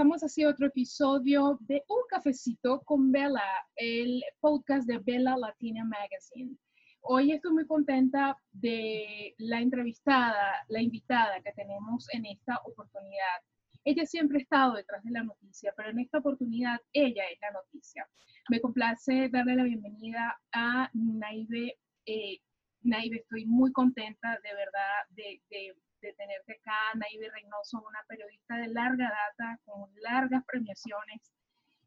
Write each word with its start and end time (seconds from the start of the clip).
empezamos 0.00 0.22
así 0.22 0.46
otro 0.46 0.66
episodio 0.66 1.58
de 1.60 1.84
Un 1.86 1.98
Cafecito 2.08 2.80
con 2.86 3.12
Bella, 3.12 3.44
el 3.76 4.22
podcast 4.40 4.88
de 4.88 4.96
Bella 4.96 5.36
Latina 5.36 5.84
Magazine. 5.84 6.56
Hoy 7.02 7.32
estoy 7.32 7.52
muy 7.52 7.66
contenta 7.66 8.34
de 8.50 9.34
la 9.36 9.60
entrevistada, 9.60 10.64
la 10.68 10.80
invitada 10.80 11.42
que 11.42 11.52
tenemos 11.52 12.06
en 12.14 12.24
esta 12.24 12.58
oportunidad. 12.64 13.42
Ella 13.84 14.06
siempre 14.06 14.38
ha 14.38 14.40
estado 14.40 14.72
detrás 14.72 15.04
de 15.04 15.10
la 15.10 15.22
noticia, 15.22 15.74
pero 15.76 15.90
en 15.90 15.98
esta 15.98 16.16
oportunidad 16.16 16.80
ella 16.94 17.24
es 17.30 17.38
la 17.42 17.50
noticia. 17.50 18.08
Me 18.48 18.58
complace 18.58 19.28
darle 19.28 19.54
la 19.54 19.64
bienvenida 19.64 20.40
a 20.52 20.88
Naive. 20.94 21.76
Eh, 22.06 22.38
Naive, 22.80 23.18
estoy 23.18 23.44
muy 23.44 23.70
contenta 23.72 24.30
de 24.42 24.54
verdad 24.54 24.96
de, 25.10 25.42
de 25.50 25.74
de 26.00 26.12
tenerte 26.14 26.52
acá, 26.52 26.78
Naive 26.94 27.30
Reynoso, 27.30 27.78
una 27.78 28.02
periodista 28.08 28.56
de 28.56 28.68
larga 28.68 29.10
data, 29.10 29.60
con 29.64 29.90
largas 30.02 30.44
premiaciones. 30.46 31.32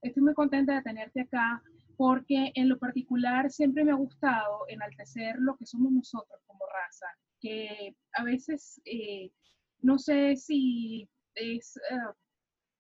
Estoy 0.02 0.24
muy 0.24 0.34
contenta 0.34 0.76
de 0.76 0.82
tenerte 0.82 1.22
acá 1.22 1.62
porque 1.98 2.52
en 2.56 2.70
lo 2.70 2.78
particular 2.78 3.52
siempre 3.52 3.84
me 3.84 3.92
ha 3.92 3.96
gustado 3.96 4.66
enaltecer 4.68 5.36
lo 5.40 5.56
que 5.58 5.66
somos 5.66 5.92
nosotros 5.92 6.42
como 6.46 6.60
raza, 6.68 7.08
que 7.40 7.96
a 8.14 8.24
veces 8.24 8.82
eh, 8.86 9.32
no 9.80 9.98
sé 9.98 10.36
si 10.36 11.10
es 11.36 11.78
eh, 11.78 12.14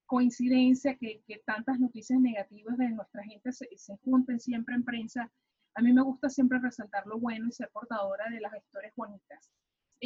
coincidencia 0.05 0.95
que, 0.97 1.21
que, 1.27 1.41
tantas 1.45 1.79
noticias 1.79 2.19
negativas 2.19 2.77
de 2.77 2.89
nuestra 2.89 3.23
gente 3.23 3.51
se, 3.51 3.67
se 3.75 3.97
junten 4.03 4.39
siempre 4.39 4.75
en 4.75 4.83
prensa. 4.83 5.31
A 5.75 5.81
mí 5.81 5.91
me 5.91 6.03
gusta 6.03 6.29
siempre 6.29 6.59
resaltar 6.59 7.05
lo 7.07 7.19
bueno 7.19 7.47
y 7.47 7.51
ser 7.51 7.69
portadora 7.71 8.29
de 8.29 8.41
las 8.41 8.55
historias 8.55 8.93
bonitas. 8.95 9.49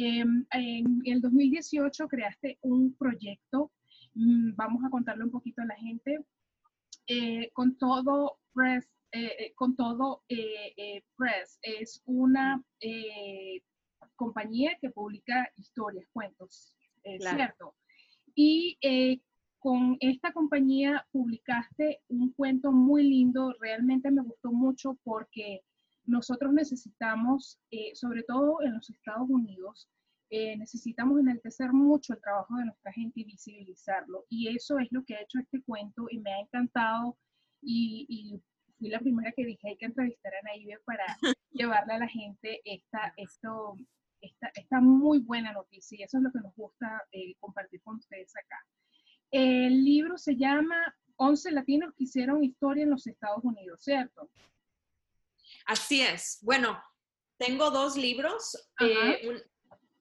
Em, 0.00 0.46
en 0.52 1.02
el 1.06 1.20
2018 1.20 2.06
creaste 2.06 2.56
un 2.62 2.94
proyecto, 2.94 3.72
mm, 4.14 4.54
vamos 4.54 4.84
a 4.84 4.90
contarle 4.90 5.24
un 5.24 5.32
poquito 5.32 5.60
a 5.60 5.64
la 5.64 5.74
gente, 5.74 6.24
eh, 7.08 7.50
con 7.52 7.76
todo 7.76 8.38
Press, 8.54 8.86
eh, 9.10 9.34
eh, 9.40 9.52
con 9.56 9.74
todo 9.74 10.22
Press, 11.16 11.58
es 11.62 12.00
una 12.04 12.62
compañía 14.14 14.78
que 14.80 14.90
publica 14.90 15.50
historias, 15.56 16.06
cuentos, 16.12 16.76
¿cierto? 17.18 17.74
Y 18.36 18.78
con 19.58 19.96
esta 19.98 20.32
compañía 20.32 21.08
publicaste 21.10 22.02
un 22.06 22.32
cuento 22.34 22.70
muy 22.70 23.02
lindo, 23.02 23.52
realmente 23.58 24.12
me 24.12 24.22
gustó 24.22 24.52
mucho 24.52 24.96
porque 25.02 25.64
nosotros 26.08 26.52
necesitamos, 26.54 27.58
eh, 27.70 27.94
sobre 27.94 28.22
todo 28.22 28.62
en 28.62 28.74
los 28.74 28.88
Estados 28.88 29.28
Unidos, 29.28 29.88
eh, 30.30 30.56
necesitamos 30.56 31.20
enaltecer 31.20 31.72
mucho 31.72 32.14
el 32.14 32.20
trabajo 32.20 32.56
de 32.56 32.64
nuestra 32.64 32.92
gente 32.92 33.20
y 33.20 33.24
visibilizarlo. 33.24 34.24
Y 34.30 34.48
eso 34.48 34.78
es 34.78 34.88
lo 34.90 35.04
que 35.04 35.14
ha 35.14 35.20
hecho 35.20 35.38
este 35.38 35.62
cuento 35.62 36.06
y 36.10 36.18
me 36.18 36.32
ha 36.32 36.40
encantado. 36.40 37.18
Y, 37.60 38.40
fui 38.78 38.88
la 38.88 39.00
primera 39.00 39.32
que 39.32 39.44
dije, 39.44 39.68
hay 39.68 39.76
que 39.76 39.86
entrevistar 39.86 40.32
a 40.34 40.42
Naive 40.44 40.78
para 40.84 41.04
llevarle 41.50 41.94
a 41.94 41.98
la 41.98 42.08
gente 42.08 42.60
esta, 42.64 43.12
esto, 43.16 43.76
esta, 44.20 44.50
esta 44.54 44.80
muy 44.80 45.18
buena 45.18 45.52
noticia. 45.52 45.98
Y 45.98 46.02
eso 46.04 46.18
es 46.18 46.22
lo 46.22 46.32
que 46.32 46.40
nos 46.40 46.54
gusta 46.54 47.02
eh, 47.12 47.34
compartir 47.38 47.82
con 47.82 47.96
ustedes 47.96 48.34
acá. 48.36 48.64
El 49.30 49.84
libro 49.84 50.16
se 50.16 50.36
llama 50.36 50.76
11 51.16 51.50
latinos 51.50 51.92
que 51.94 52.04
hicieron 52.04 52.44
historia 52.44 52.84
en 52.84 52.90
los 52.90 53.06
Estados 53.06 53.44
Unidos, 53.44 53.82
¿cierto? 53.82 54.30
Así 55.68 56.00
es. 56.00 56.38
Bueno, 56.40 56.82
tengo 57.38 57.70
dos 57.70 57.96
libros. 57.96 58.56
Eh, 58.80 59.42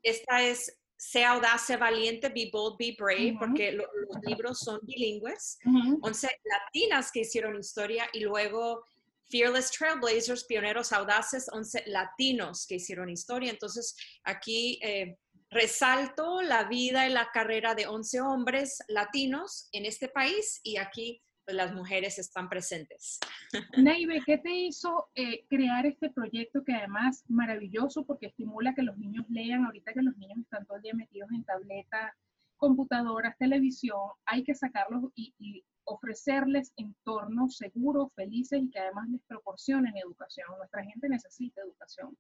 esta 0.02 0.42
es 0.42 0.80
Sea 0.96 1.32
audaz, 1.32 1.68
sea 1.68 1.78
valiente, 1.78 2.30
be 2.30 2.50
bold, 2.52 2.78
be 2.80 2.96
brave, 2.98 3.36
porque 3.38 3.74
los 3.74 3.88
libros 4.24 4.60
son 4.60 4.80
bilingües. 4.82 5.60
Once 6.02 6.28
latinas 6.44 7.12
que 7.12 7.20
hicieron 7.20 7.60
historia 7.60 8.10
y 8.14 8.22
luego 8.22 8.84
Fearless 9.30 9.70
Trailblazers, 9.72 10.46
pioneros 10.46 10.92
audaces, 10.94 11.48
once 11.52 11.84
latinos 11.86 12.66
que 12.66 12.76
hicieron 12.76 13.10
historia. 13.10 13.52
Entonces, 13.52 13.96
aquí 14.24 14.80
eh, 14.82 15.18
resalto 15.52 16.42
la 16.42 16.64
vida 16.64 17.08
y 17.08 17.12
la 17.12 17.30
carrera 17.32 17.76
de 17.76 17.88
11 17.88 18.22
hombres 18.22 18.80
latinos 18.88 19.70
en 19.74 19.86
este 19.86 20.08
país 20.08 20.62
y 20.64 20.78
aquí 20.78 21.22
pues, 21.48 21.56
las 21.56 21.74
mujeres 21.74 22.20
están 22.20 22.50
presentes. 22.50 23.22
Neive, 23.78 24.22
¿qué 24.26 24.38
te 24.38 24.54
hizo 24.54 25.08
eh, 25.16 25.46
crear 25.48 25.86
este 25.86 26.10
proyecto 26.10 26.62
que 26.66 26.74
además 26.74 27.24
maravilloso 27.30 28.06
porque 28.06 28.26
estimula 28.26 28.76
que 28.76 28.82
los 28.82 28.98
niños 28.98 29.26
lean 29.30 29.64
ahorita 29.64 29.94
que 29.94 30.02
los 30.02 30.18
niños 30.18 30.40
están 30.40 30.66
todo 30.66 30.76
el 30.76 30.84
día 30.84 30.94
metidos 30.94 31.32
en 31.32 31.46
tabletas, 31.46 32.12
computadoras, 32.58 33.38
televisión, 33.38 33.98
hay 34.26 34.44
que 34.44 34.56
sacarlos 34.56 35.06
y, 35.16 35.64
ofrecerles 35.90 36.74
entornos 36.76 37.56
seguros, 37.56 38.12
felices 38.14 38.62
y 38.62 38.70
que 38.70 38.80
además 38.80 39.08
les 39.08 39.22
proporcionen 39.22 39.96
educación. 39.96 40.48
Nuestra 40.58 40.84
gente 40.84 41.08
necesita 41.08 41.62
educación. 41.62 42.18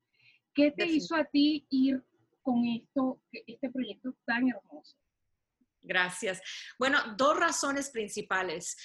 ¿Qué 0.54 0.72
te 0.72 0.86
hizo 0.86 1.18
a 1.18 1.26
ti 1.26 1.68
ir 1.70 2.02
con 2.42 2.64
esto, 2.66 3.20
este 3.30 3.70
proyecto 3.70 4.16
tan 4.26 4.48
hermoso? 4.48 4.96
Gracias. 5.88 6.42
Bueno, 6.78 7.00
dos 7.18 7.40
razones 7.40 7.90
principales. 7.90 8.76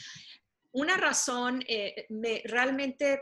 Una 0.73 0.97
razón, 0.97 1.63
eh, 1.69 2.07
me, 2.09 2.43
realmente 2.45 3.21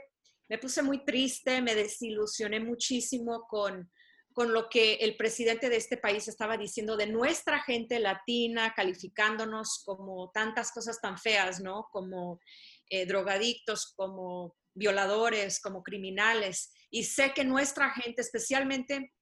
me 0.48 0.58
puse 0.58 0.82
muy 0.82 1.04
triste, 1.04 1.60
me 1.62 1.74
desilusioné 1.74 2.60
muchísimo 2.60 3.46
con, 3.48 3.90
con 4.32 4.52
lo 4.52 4.68
que 4.68 4.94
el 4.94 5.16
presidente 5.16 5.68
de 5.68 5.76
este 5.76 5.96
país 5.96 6.28
estaba 6.28 6.56
diciendo 6.56 6.96
de 6.96 7.06
nuestra 7.06 7.62
gente 7.62 7.98
latina, 7.98 8.72
calificándonos 8.74 9.82
como 9.84 10.30
tantas 10.32 10.72
cosas 10.72 11.00
tan 11.00 11.18
feas, 11.18 11.60
¿no? 11.60 11.88
Como 11.92 12.40
eh, 12.88 13.06
drogadictos, 13.06 13.92
como 13.96 14.56
violadores, 14.74 15.60
como 15.60 15.82
criminales. 15.82 16.72
Y 16.90 17.04
sé 17.04 17.32
que 17.34 17.44
nuestra 17.44 17.90
gente, 17.90 18.22
especialmente 18.22 19.12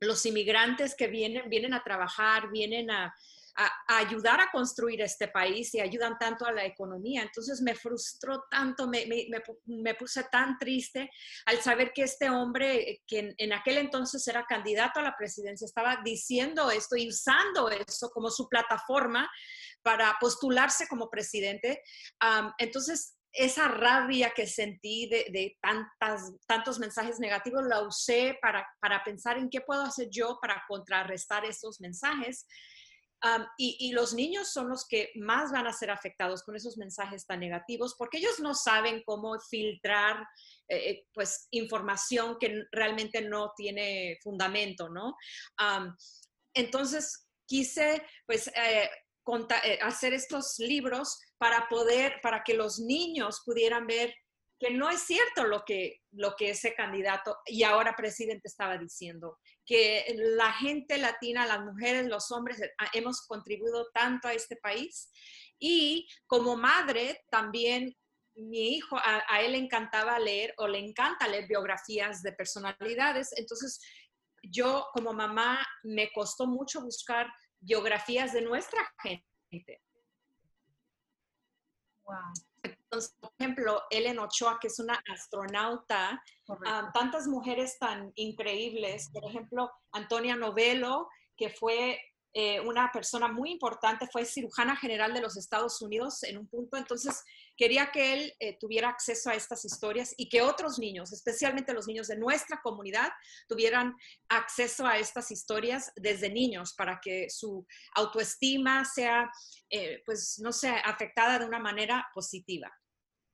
los 0.00 0.26
inmigrantes 0.26 0.96
que 0.96 1.06
vienen, 1.06 1.48
vienen 1.48 1.74
a 1.74 1.84
trabajar, 1.84 2.50
vienen 2.50 2.90
a, 2.90 3.14
a, 3.56 3.98
ayudar 3.98 4.40
a 4.40 4.50
construir 4.50 5.02
este 5.02 5.28
país 5.28 5.74
y 5.74 5.80
ayudan 5.80 6.18
tanto 6.18 6.46
a 6.46 6.52
la 6.52 6.64
economía. 6.64 7.22
Entonces 7.22 7.60
me 7.60 7.74
frustró 7.74 8.44
tanto, 8.50 8.88
me, 8.88 9.06
me, 9.06 9.26
me 9.66 9.94
puse 9.94 10.24
tan 10.24 10.58
triste 10.58 11.10
al 11.46 11.60
saber 11.60 11.92
que 11.92 12.02
este 12.02 12.30
hombre, 12.30 13.02
que 13.06 13.34
en, 13.36 13.52
aquel 13.52 13.78
entonces 13.78 14.26
era 14.26 14.44
candidato 14.46 15.00
a 15.00 15.04
la 15.04 15.16
presidencia, 15.16 15.64
estaba 15.64 15.98
diciendo 16.04 16.70
esto 16.70 16.96
y 16.96 17.08
usando 17.08 17.68
eso 17.68 18.10
como 18.10 18.30
su 18.30 18.48
plataforma 18.48 19.30
para 19.82 20.16
postularse 20.20 20.86
como 20.88 21.10
presidente. 21.10 21.82
entonces, 22.58 23.16
esa 23.34 23.66
rabia 23.66 24.30
que 24.36 24.46
sentí 24.46 25.08
de, 25.08 25.24
de, 25.32 25.56
tantas, 25.62 26.34
tantos 26.46 26.78
mensajes 26.78 27.18
negativos 27.18 27.64
la 27.64 27.80
usé 27.80 28.38
para, 28.42 28.68
para 28.78 29.02
pensar 29.02 29.38
en 29.38 29.48
qué 29.48 29.62
puedo 29.62 29.82
hacer 29.82 30.08
yo 30.10 30.38
para 30.38 30.62
contrarrestar 30.68 31.46
esos 31.46 31.80
mensajes 31.80 32.46
y, 33.56 33.92
los 33.92 34.14
niños 34.14 34.52
son 34.52 34.68
los 34.68 34.86
que 34.86 35.10
más 35.14 35.52
van 35.52 35.66
a 35.66 35.72
ser 35.72 35.90
afectados 35.90 36.42
con 36.42 36.56
esos 36.56 36.76
mensajes 36.76 37.24
tan 37.26 37.40
negativos 37.40 37.94
porque 37.96 38.18
ellos 38.18 38.40
no 38.40 38.54
saben 38.54 39.02
cómo 39.04 39.38
filtrar 39.38 40.26
eh, 40.68 40.90
eh, 40.90 41.06
pues 41.14 41.46
información 41.52 42.36
que 42.40 42.64
realmente 42.72 43.22
no 43.22 43.52
tiene 43.56 44.18
fundamento, 44.22 44.88
¿no? 44.88 45.16
entonces 46.54 47.28
quise 47.46 48.04
pues 48.26 48.48
eh, 48.48 48.90
hacer 49.82 50.14
estos 50.14 50.58
libros 50.58 51.20
para 51.38 51.68
poder, 51.68 52.20
para 52.22 52.42
que 52.42 52.54
los 52.54 52.80
niños 52.80 53.42
pudieran 53.44 53.86
ver 53.86 54.12
que 54.58 54.70
no 54.70 54.90
es 54.90 55.02
cierto 55.02 55.44
lo 55.44 55.64
que, 55.64 56.02
lo 56.12 56.34
que 56.36 56.50
ese 56.50 56.74
candidato 56.74 57.36
y 57.46 57.64
ahora 57.64 57.96
presidente 57.96 58.46
estaba 58.46 58.78
diciendo, 58.78 59.38
que 59.64 60.14
la 60.36 60.52
gente 60.52 60.98
latina, 60.98 61.46
las 61.46 61.60
mujeres, 61.60 62.06
los 62.06 62.30
hombres, 62.32 62.60
hemos 62.92 63.26
contribuido 63.26 63.90
tanto 63.92 64.28
a 64.28 64.34
este 64.34 64.56
país. 64.56 65.10
Y 65.58 66.08
como 66.26 66.56
madre, 66.56 67.24
también 67.30 67.96
mi 68.34 68.76
hijo, 68.76 68.96
a, 68.96 69.22
a, 69.28 69.42
él 69.42 69.52
le 69.52 69.58
encantaba 69.58 70.18
leer 70.18 70.54
o 70.56 70.66
le 70.66 70.78
encanta 70.78 71.28
leer 71.28 71.46
biografías 71.46 72.22
de 72.22 72.32
personalidades. 72.32 73.30
Entonces, 73.36 73.80
yo 74.42 74.86
como 74.92 75.12
mamá 75.12 75.64
me 75.82 76.10
costó 76.12 76.46
mucho 76.46 76.80
buscar 76.80 77.32
biografías 77.60 78.32
de 78.32 78.42
nuestra 78.42 78.80
gente. 79.02 79.80
Wow. 82.04 82.51
Entonces, 82.92 83.16
por 83.20 83.32
ejemplo, 83.38 83.82
Ellen 83.88 84.18
Ochoa, 84.18 84.58
que 84.60 84.66
es 84.66 84.78
una 84.78 85.02
astronauta, 85.10 86.22
ah, 86.66 86.90
tantas 86.92 87.26
mujeres 87.26 87.78
tan 87.78 88.12
increíbles, 88.16 89.08
por 89.10 89.24
ejemplo, 89.24 89.70
Antonia 89.92 90.36
Novello, 90.36 91.08
que 91.34 91.48
fue 91.48 91.98
eh, 92.34 92.60
una 92.60 92.90
persona 92.92 93.28
muy 93.28 93.50
importante, 93.50 94.06
fue 94.12 94.26
cirujana 94.26 94.76
general 94.76 95.14
de 95.14 95.22
los 95.22 95.38
Estados 95.38 95.80
Unidos 95.80 96.22
en 96.22 96.36
un 96.36 96.46
punto, 96.48 96.76
entonces 96.76 97.22
quería 97.56 97.90
que 97.90 98.12
él 98.12 98.34
eh, 98.40 98.58
tuviera 98.58 98.90
acceso 98.90 99.30
a 99.30 99.34
estas 99.34 99.64
historias 99.64 100.14
y 100.18 100.28
que 100.28 100.42
otros 100.42 100.78
niños, 100.78 101.14
especialmente 101.14 101.72
los 101.72 101.86
niños 101.86 102.08
de 102.08 102.16
nuestra 102.16 102.60
comunidad, 102.62 103.10
tuvieran 103.48 103.94
acceso 104.28 104.86
a 104.86 104.98
estas 104.98 105.30
historias 105.30 105.92
desde 105.96 106.30
niños 106.30 106.74
para 106.74 107.00
que 107.02 107.30
su 107.30 107.66
autoestima 107.94 108.84
sea, 108.84 109.30
eh, 109.70 110.02
pues, 110.04 110.38
no 110.42 110.52
sea 110.52 110.78
afectada 110.80 111.38
de 111.38 111.46
una 111.46 111.58
manera 111.58 112.06
positiva. 112.14 112.70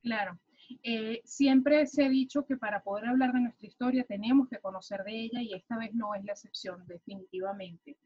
Claro. 0.03 0.39
Eh, 0.83 1.23
siempre 1.25 1.87
se 1.87 2.05
ha 2.05 2.09
dicho 2.09 2.45
que 2.45 2.57
para 2.57 2.83
poder 2.83 3.07
hablar 3.07 3.33
de 3.33 3.41
nuestra 3.41 3.67
historia 3.67 4.05
tenemos 4.05 4.49
que 4.49 4.59
conocer 4.59 5.03
de 5.05 5.13
ella 5.13 5.41
y 5.41 5.55
esta 5.55 5.79
vez 5.79 5.95
no 5.95 6.15
es 6.15 6.25
la 6.25 6.33
excepción, 6.33 6.87
definitivamente. 6.87 7.97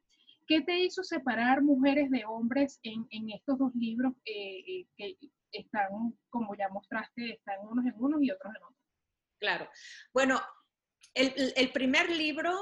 ¿Qué 0.46 0.60
te 0.60 0.78
hizo 0.78 1.02
separar 1.02 1.62
mujeres 1.62 2.10
de 2.10 2.24
hombres 2.24 2.78
en, 2.82 3.06
estos 3.30 3.58
dos 3.58 3.74
libros 3.74 4.12
eh, 4.24 4.86
que 4.96 5.16
están, 5.50 6.16
como 6.30 6.54
ya 6.54 6.68
mostraste, 6.68 7.34
están 7.34 7.66
unos 7.68 7.86
en 7.86 7.94
unos 7.96 8.22
y 8.22 8.30
otros 8.30 8.54
en 8.54 8.62
otros? 8.62 8.78
Claro. 9.38 9.68
Bueno, 10.12 10.40
el 11.14 11.72
primer 11.72 12.10
libro 12.10 12.52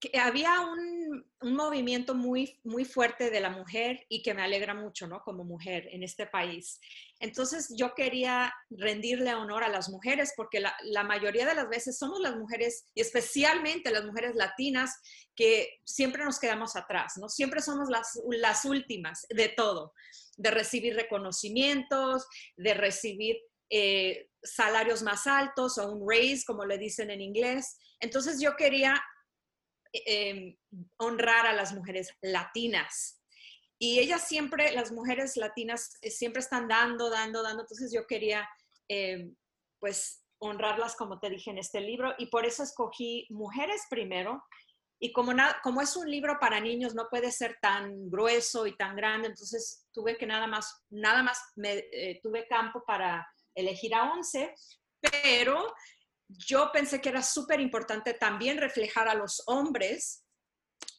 que 0.00 0.18
había 0.18 0.60
un, 0.60 1.26
un, 1.42 1.54
movimiento 1.54 2.14
muy, 2.14 2.58
muy 2.64 2.86
fuerte 2.86 3.30
de 3.30 3.40
la 3.40 3.50
mujer 3.50 4.06
y 4.08 4.22
que 4.22 4.32
me 4.32 4.42
alegra 4.42 4.72
mucho, 4.72 5.06
¿no? 5.06 5.20
Como 5.22 5.44
mujer 5.44 5.88
en 5.92 6.02
este 6.02 6.26
país. 6.26 6.80
Entonces 7.18 7.68
yo 7.76 7.94
quería 7.94 8.52
rendirle 8.70 9.34
honor 9.34 9.62
a 9.62 9.68
las 9.68 9.90
mujeres 9.90 10.32
porque 10.34 10.60
la, 10.60 11.04
mayoría 11.04 11.46
de 11.46 11.54
las 11.54 11.68
veces 11.68 11.98
somos 11.98 12.18
las 12.20 12.34
mujeres, 12.34 12.86
y 12.94 13.02
especialmente 13.02 13.90
las 13.90 14.06
mujeres 14.06 14.34
latinas, 14.36 14.90
que 15.36 15.80
siempre 15.84 16.24
nos 16.24 16.40
quedamos 16.40 16.76
atrás, 16.76 17.14
¿no? 17.18 17.28
Siempre 17.28 17.60
somos 17.60 17.90
las, 17.90 18.18
las 18.30 18.64
últimas 18.64 19.26
de 19.28 19.48
todo, 19.50 19.92
de 20.38 20.50
recibir 20.50 20.94
reconocimientos, 20.94 22.26
de 22.56 22.72
recibir 22.72 23.36
eh, 23.68 24.30
salarios 24.42 25.02
más 25.02 25.26
altos 25.26 25.76
o 25.76 25.92
un 25.92 26.08
raise, 26.08 26.44
como 26.46 26.64
le 26.64 26.78
dicen 26.78 27.10
en 27.10 27.20
inglés. 27.20 27.76
Entonces 28.00 28.40
yo 28.40 28.56
quería 28.56 29.00
Em, 29.92 30.56
honrar 30.98 31.46
a 31.48 31.52
las 31.52 31.72
mujeres 31.72 32.14
latinas. 32.22 33.20
Y 33.76 33.98
ellas 33.98 34.28
siempre, 34.28 34.72
las 34.72 34.92
mujeres 34.92 35.36
latinas, 35.36 35.98
eh, 36.02 36.10
siempre 36.10 36.40
están 36.40 36.68
dando, 36.68 37.10
dando, 37.10 37.42
dando. 37.42 37.62
Entonces 37.62 37.92
yo 37.92 38.06
quería, 38.06 38.48
em, 38.88 39.34
pues, 39.80 40.22
honrarlas, 40.38 40.94
como 40.94 41.18
te 41.18 41.28
dije 41.28 41.50
en 41.50 41.58
este 41.58 41.80
libro, 41.80 42.14
y 42.18 42.26
por 42.26 42.46
eso 42.46 42.62
escogí 42.62 43.26
mujeres 43.30 43.82
primero. 43.90 44.44
Y 45.00 45.12
como, 45.12 45.32
como 45.62 45.80
es 45.80 45.96
un 45.96 46.08
libro 46.08 46.38
para 46.38 46.60
niños, 46.60 46.94
no 46.94 47.08
puede 47.10 47.32
ser 47.32 47.58
tan 47.60 48.08
grueso 48.08 48.66
y 48.66 48.76
tan 48.76 48.94
grande, 48.94 49.28
entonces 49.28 49.88
tuve 49.92 50.16
que 50.16 50.26
nada 50.26 50.46
más, 50.46 50.84
nada 50.90 51.22
más 51.22 51.40
me, 51.56 51.78
eh, 51.90 52.20
tuve 52.22 52.46
campo 52.46 52.84
para 52.86 53.26
elegir 53.54 53.94
a 53.94 54.12
11, 54.12 54.54
pero 55.00 55.74
yo 56.38 56.70
pensé 56.72 57.00
que 57.00 57.08
era 57.08 57.22
súper 57.22 57.60
importante 57.60 58.14
también 58.14 58.58
reflejar 58.58 59.08
a 59.08 59.14
los 59.14 59.42
hombres, 59.46 60.24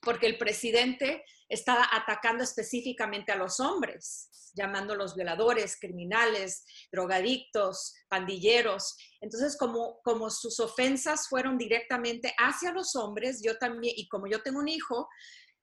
porque 0.02 0.28
el 0.28 0.38
presidente 0.38 1.24
estaba 1.50 1.88
atacando 1.92 2.44
específicamente 2.44 3.32
a 3.32 3.36
los 3.36 3.60
hombres, 3.60 4.30
llamándolos 4.54 5.16
violadores, 5.16 5.78
criminales, 5.80 6.66
drogadictos, 6.92 7.94
pandilleros. 8.10 8.96
Entonces, 9.22 9.58
como, 9.58 10.00
como 10.04 10.30
sus 10.30 10.60
ofensas 10.60 11.28
fueron 11.28 11.58
directamente 11.58 12.34
hacia 12.38 12.72
los 12.72 12.96
hombres, 12.96 13.42
yo 13.44 13.58
también, 13.58 13.94
y 13.98 14.08
como 14.08 14.28
yo 14.28 14.42
tengo 14.42 14.60
un 14.60 14.68
hijo, 14.68 15.08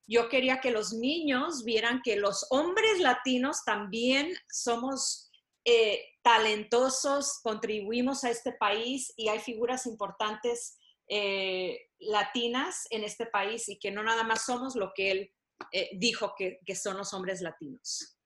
yo 0.07 0.29
quería 0.29 0.61
que 0.61 0.71
los 0.71 0.93
niños 0.95 1.65
vieran 1.65 2.01
que 2.03 2.17
los 2.17 2.47
hombres 2.51 2.99
latinos 3.01 3.63
también 3.65 4.35
somos 4.51 5.28
eh, 5.71 6.15
talentosos, 6.23 7.41
contribuimos 7.43 8.25
a 8.25 8.31
este 8.31 8.53
país 8.53 9.13
y 9.19 9.29
hay 9.29 9.39
figuras 9.39 9.85
importantes 9.85 10.79
eh, 11.09 11.91
latinas 11.99 12.87
en 12.89 13.05
este 13.05 13.27
país 13.27 13.69
y 13.69 13.79
que 13.79 13.91
no 13.91 14.03
nada 14.03 14.23
más 14.23 14.47
somos 14.47 14.77
lo 14.77 14.93
que 14.95 15.11
él 15.11 15.31
eh, 15.73 15.91
dijo 15.99 16.33
que, 16.39 16.59
que 16.65 16.75
son 16.75 16.97
los 16.97 17.13
hombres 17.13 17.43
latinos. 17.43 18.19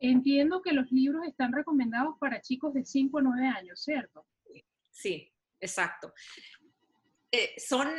Entiendo 0.00 0.60
que 0.60 0.72
los 0.72 0.90
libros 0.90 1.24
están 1.28 1.52
recomendados 1.52 2.16
para 2.18 2.40
chicos 2.40 2.74
de 2.74 2.84
5 2.84 3.18
a 3.18 3.22
9 3.22 3.46
años, 3.46 3.80
¿cierto? 3.80 4.26
Sí, 4.90 5.32
exacto. 5.60 6.12
son, 7.58 7.92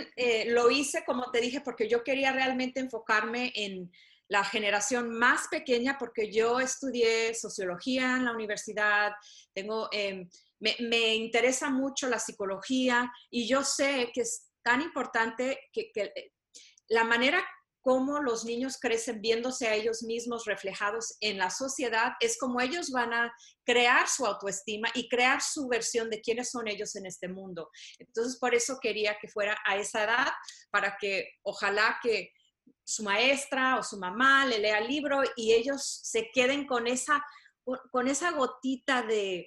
lo 0.48 0.70
hice, 0.70 1.06
como 1.06 1.32
te 1.32 1.40
dije, 1.40 1.62
porque 1.62 1.88
yo 1.88 2.04
quería 2.04 2.34
realmente 2.34 2.82
enfocarme 2.82 3.54
en 3.56 3.90
la 4.30 4.44
generación 4.44 5.10
más 5.18 5.48
pequeña, 5.50 5.98
porque 5.98 6.32
yo 6.32 6.60
estudié 6.60 7.34
sociología 7.34 8.18
en 8.18 8.26
la 8.26 8.34
universidad, 8.34 9.12
tengo, 9.54 9.88
em, 9.92 10.30
me, 10.60 11.16
interesa 11.16 11.70
mucho 11.70 12.10
la 12.10 12.20
psicología 12.20 13.12
y 13.30 13.48
yo 13.48 13.64
sé 13.64 14.12
que 14.14 14.22
es 14.22 14.48
tan 14.64 14.82
importante 14.82 15.60
que, 15.72 15.92
eh, 15.96 16.32
la 16.90 17.04
manera 17.04 17.44
como 17.82 18.20
los 18.20 18.44
niños 18.44 18.78
crecen 18.82 19.22
viéndose 19.22 19.70
a 19.70 19.74
ellos 19.74 20.04
mismos 20.04 20.44
reflejados 20.44 21.16
en 21.22 21.38
la 21.38 21.50
sociedad 21.50 22.14
es 22.20 22.38
como 22.38 22.60
ellos 22.60 22.92
van 22.92 23.14
a 23.14 23.34
crear 23.64 24.10
su 24.10 24.26
autoestima 24.26 24.90
y 24.94 25.08
crear 25.08 25.42
su 25.42 25.70
versión 25.70 26.10
de 26.10 26.20
quiénes 26.20 26.52
son 26.52 26.68
ellos 26.68 26.98
en 26.98 27.06
este 27.06 27.30
mundo. 27.30 27.70
Entonces, 27.98 28.38
por 28.40 28.54
eso 28.54 28.78
quería 28.82 29.18
que 29.22 29.30
fuera 29.30 29.58
a 29.66 29.78
esa 29.78 30.04
edad, 30.04 30.28
para 30.70 30.98
que 31.00 31.30
ojalá 31.44 31.98
que 32.04 32.34
su 32.88 33.04
maestra 33.04 33.78
o 33.78 33.84
su 33.84 33.98
mamá 33.98 34.46
le 34.46 34.60
lea 34.60 34.78
el 34.80 34.88
libro 34.88 35.22
y 35.36 35.52
ellos 35.52 36.00
se 36.04 36.32
queden 36.32 36.66
con 36.66 36.88
esa, 36.88 37.22
con 37.92 38.08
esa 38.08 38.32
gotita 38.32 39.02
de, 39.02 39.46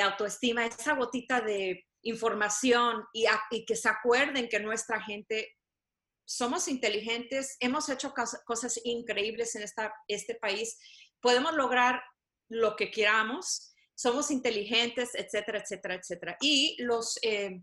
autoestima, 0.00 0.64
esa 0.64 0.94
gotita 0.94 1.40
de 1.40 1.84
información 2.02 3.04
y, 3.12 3.26
que 3.66 3.74
se 3.74 3.88
acuerden 3.88 4.48
que 4.48 4.60
nuestra 4.60 5.02
gente 5.02 5.56
somos 6.24 6.68
inteligentes, 6.68 7.56
hemos 7.58 7.88
hecho 7.88 8.14
cosas 8.46 8.80
increíbles 8.84 9.56
en 9.56 9.62
esta, 9.64 9.92
este 10.06 10.36
país, 10.36 10.78
podemos 11.20 11.54
lograr 11.54 12.00
lo 12.48 12.76
que 12.76 12.92
queramos, 12.92 13.74
somos 13.96 14.30
inteligentes, 14.30 15.16
etcétera, 15.16 15.58
etcétera, 15.58 15.94
etcétera. 15.96 16.36
Y 16.40 16.80
los, 16.80 17.18
eh, 17.22 17.60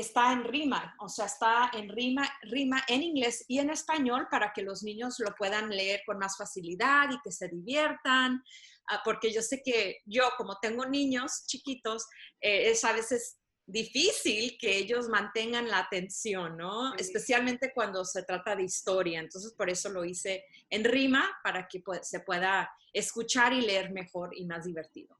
está 0.00 0.32
en 0.32 0.44
rima, 0.44 0.94
o 1.00 1.08
sea, 1.08 1.26
está 1.26 1.70
en 1.72 1.88
rima, 1.88 2.28
rima 2.42 2.82
en 2.88 3.02
inglés 3.02 3.44
y 3.48 3.58
en 3.58 3.70
español 3.70 4.28
para 4.30 4.52
que 4.52 4.62
los 4.62 4.82
niños 4.82 5.16
lo 5.18 5.34
puedan 5.34 5.70
leer 5.70 6.02
con 6.06 6.18
más 6.18 6.36
facilidad 6.36 7.10
y 7.10 7.20
que 7.20 7.32
se 7.32 7.48
diviertan, 7.48 8.42
ah, 8.88 9.00
porque 9.04 9.32
yo 9.32 9.42
sé 9.42 9.60
que 9.62 9.98
yo, 10.06 10.22
como 10.36 10.58
tengo 10.60 10.86
niños 10.86 11.44
chiquitos, 11.46 12.06
eh, 12.40 12.70
es 12.70 12.84
a 12.84 12.92
veces 12.92 13.38
difícil 13.66 14.56
que 14.58 14.78
ellos 14.78 15.08
mantengan 15.08 15.68
la 15.68 15.80
atención, 15.80 16.56
¿no? 16.56 16.94
Especialmente 16.94 17.72
cuando 17.74 18.04
se 18.04 18.22
trata 18.22 18.56
de 18.56 18.62
historia. 18.62 19.20
Entonces, 19.20 19.52
por 19.52 19.68
eso 19.68 19.90
lo 19.90 20.04
hice 20.04 20.44
en 20.70 20.84
rima, 20.84 21.28
para 21.44 21.68
que 21.68 21.82
se 22.02 22.20
pueda 22.20 22.70
escuchar 22.92 23.52
y 23.52 23.60
leer 23.60 23.90
mejor 23.90 24.30
y 24.34 24.46
más 24.46 24.64
divertido. 24.64 25.17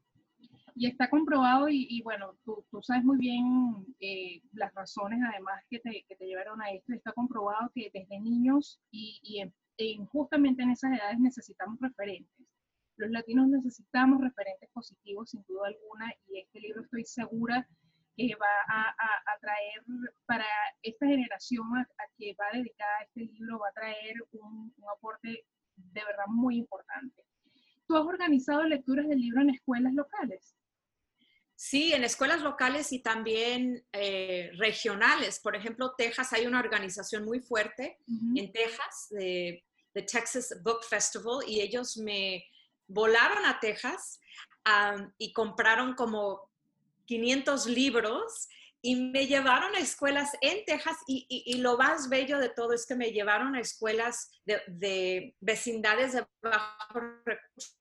Y 0.79 0.87
está 0.87 1.09
comprobado, 1.09 1.67
y, 1.67 2.01
bueno, 2.03 2.37
tú, 2.45 2.63
sabes 2.81 3.03
muy 3.03 3.17
bien 3.17 3.85
eh, 3.99 4.41
las 4.53 4.73
razones 4.73 5.19
además 5.29 5.61
que 5.69 5.79
te, 5.79 6.05
que 6.07 6.15
te, 6.15 6.25
llevaron 6.25 6.61
a 6.61 6.71
esto, 6.71 6.93
está 6.93 7.11
comprobado 7.11 7.69
que 7.75 7.91
desde 7.93 8.17
niños 8.21 8.79
y, 8.89 9.43
y 9.75 9.97
justamente 10.09 10.63
en 10.63 10.69
esas 10.69 10.93
edades 10.97 11.19
necesitamos 11.19 11.77
referentes. 11.81 12.47
Los 12.95 13.11
latinos 13.11 13.49
necesitamos 13.49 14.21
referentes 14.21 14.69
positivos, 14.69 15.31
sin 15.31 15.43
duda 15.49 15.67
alguna, 15.67 16.13
y 16.29 16.39
este 16.39 16.61
libro 16.61 16.81
estoy 16.83 17.03
segura 17.03 17.67
que 18.15 18.33
va 18.39 18.47
a, 18.69 18.89
a, 19.33 19.39
traer 19.41 19.83
para 20.27 20.45
esta 20.81 21.07
generación 21.07 21.75
a, 21.75 21.85
que 22.17 22.37
va 22.39 22.57
dedicada 22.57 22.99
a 22.99 23.03
este 23.03 23.25
libro, 23.25 23.59
va 23.59 23.67
a 23.67 23.73
traer 23.73 24.15
un, 24.31 24.73
un 24.77 24.89
aporte 24.95 25.43
de 25.75 26.05
verdad 26.05 26.27
muy 26.27 26.55
importante. 26.55 27.25
¿Tú 27.85 27.97
has 27.97 28.05
organizado 28.05 28.63
lecturas 28.63 29.09
del 29.09 29.19
libro 29.19 29.41
en 29.41 29.49
escuelas 29.49 29.93
locales? 29.93 30.55
Sí, 31.61 31.91
en 31.91 32.05
escuelas 32.05 32.39
locales 32.41 32.93
y 32.93 32.99
también 32.99 33.85
eh, 33.91 34.49
regionales. 34.55 35.41
Por 35.41 35.57
ejemplo, 35.57 35.93
Texas, 35.97 36.31
hay 36.31 36.47
una 36.47 36.61
organización 36.61 37.25
muy 37.25 37.41
fuerte 37.41 37.97
en 38.07 38.49
Texas, 38.53 39.07
de, 39.09 39.65
Texas 39.93 40.57
Book 40.63 40.85
Festival, 40.85 41.39
y 41.45 41.59
ellos 41.59 41.97
me 41.97 42.45
volaron 42.87 43.45
a 43.45 43.59
Texas 43.59 44.21
y 45.17 45.33
compraron 45.33 45.95
como 45.95 46.49
500 47.03 47.65
libros 47.65 48.47
y 48.81 48.95
me 48.95 49.27
llevaron 49.27 49.75
a 49.75 49.79
escuelas 49.79 50.31
en 50.39 50.63
Texas 50.63 50.95
y, 51.07 51.57
lo 51.57 51.77
más 51.77 52.07
bello 52.07 52.39
de 52.39 52.47
todo 52.47 52.71
es 52.71 52.85
que 52.85 52.95
me 52.95 53.11
llevaron 53.11 53.55
a 53.55 53.59
escuelas 53.59 54.31
de, 54.45 54.61
de 54.67 55.35
vecindades 55.41 56.13
de 56.13 56.25
bajos 56.41 57.03
recursos 57.25 57.78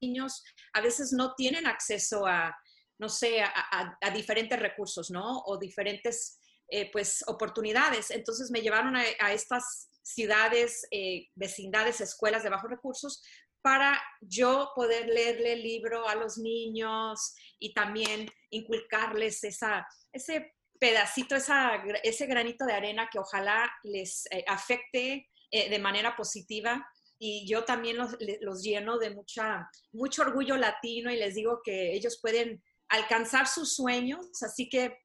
niños 0.00 0.42
a 0.72 0.80
veces 0.80 1.12
no 1.12 1.34
tienen 1.34 1.66
acceso 1.66 2.26
a, 2.26 2.56
no 2.98 3.08
sé, 3.08 3.40
a, 3.42 4.10
diferentes 4.14 4.58
recursos, 4.58 5.10
¿no? 5.10 5.40
O 5.46 5.58
diferentes, 5.58 6.38
eh, 6.68 6.90
pues, 6.90 7.24
oportunidades. 7.26 8.10
Entonces 8.10 8.50
me 8.50 8.60
llevaron 8.60 8.96
a, 8.96 9.32
estas 9.32 9.88
ciudades, 10.02 10.86
eh, 10.90 11.28
vecindades, 11.34 12.00
escuelas 12.00 12.42
de 12.42 12.50
bajos 12.50 12.70
recursos 12.70 13.22
para 13.60 14.00
yo 14.20 14.70
poder 14.74 15.06
leerle 15.06 15.54
el 15.54 15.62
libro 15.62 16.08
a 16.08 16.14
los 16.14 16.38
niños 16.38 17.34
y 17.58 17.74
también 17.74 18.28
inculcarles 18.50 19.44
esa, 19.44 19.86
ese 20.12 20.54
pedacito, 20.80 21.34
esa, 21.36 21.82
ese 22.02 22.26
granito 22.26 22.64
de 22.64 22.72
arena 22.72 23.08
que 23.10 23.18
ojalá 23.18 23.70
les 23.82 24.26
eh, 24.30 24.44
afecte 24.46 25.28
de 25.50 25.78
manera 25.78 26.14
positiva. 26.14 26.86
Y 27.18 27.48
yo 27.48 27.64
también 27.64 27.96
los, 27.96 28.16
los, 28.40 28.62
lleno 28.62 28.98
de 28.98 29.10
mucha, 29.10 29.68
mucho 29.92 30.22
orgullo 30.22 30.56
latino 30.56 31.10
y 31.10 31.16
les 31.16 31.34
digo 31.34 31.60
que 31.64 31.92
ellos 31.94 32.18
pueden 32.22 32.62
alcanzar 32.88 33.48
sus 33.48 33.74
sueños. 33.74 34.42
Así 34.42 34.68
que 34.68 34.96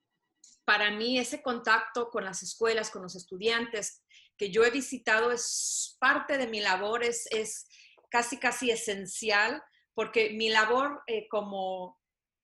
para 0.66 0.92
mí 0.92 1.18
ese 1.18 1.42
contacto 1.42 2.10
con 2.10 2.24
las 2.24 2.44
escuelas, 2.44 2.92
con 2.92 3.02
los 3.02 3.16
estudiantes 3.16 4.04
que 4.38 4.52
yo 4.52 4.64
he 4.64 4.72
visitado 4.72 5.32
es 5.32 5.98
parte 6.00 6.38
de 6.38 6.48
mi 6.48 6.60
labor, 6.60 7.04
es, 7.04 7.28
es 7.32 7.66
casi, 8.10 8.38
casi 8.38 8.72
esencial, 8.72 9.62
porque 9.94 10.32
mi 10.32 10.50
labor 10.50 11.02
eh, 11.08 11.28
como 11.30 12.00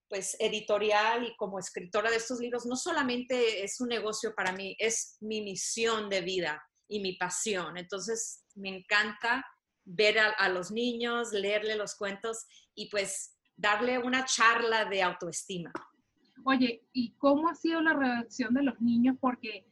pues 0.07 0.35
editorial 0.39 1.23
y 1.23 1.35
como 1.35 1.59
escritora 1.59 2.09
de 2.09 2.17
estos 2.17 2.39
libros 2.39 2.65
no 2.65 2.75
solamente 2.75 3.63
es 3.63 3.79
un 3.79 3.89
negocio 3.89 4.33
para 4.35 4.51
mí, 4.51 4.75
es 4.79 5.17
mi 5.19 5.41
misión 5.41 6.09
de 6.09 6.21
vida 6.21 6.63
y 6.87 6.99
mi 6.99 7.13
pasión. 7.13 7.77
Entonces, 7.77 8.43
me 8.55 8.69
encanta 8.69 9.45
ver 9.91 10.19
a, 10.19 10.49
los 10.49 10.71
niños, 10.71 11.33
leerle 11.33 11.75
los 11.75 11.95
cuentos 11.95 12.45
y 12.75 12.89
pues 12.89 13.35
darle 13.55 13.97
una 13.97 14.23
charla 14.23 14.85
de 14.85 15.01
autoestima. 15.01 15.73
Oye, 16.45 16.83
¿y 16.93 17.15
cómo 17.17 17.49
ha 17.49 17.55
sido 17.55 17.81
la 17.81 17.93
reacción 17.93 18.53
de 18.53 18.63
los 18.63 18.79
niños? 18.79 19.17
Porque 19.19 19.65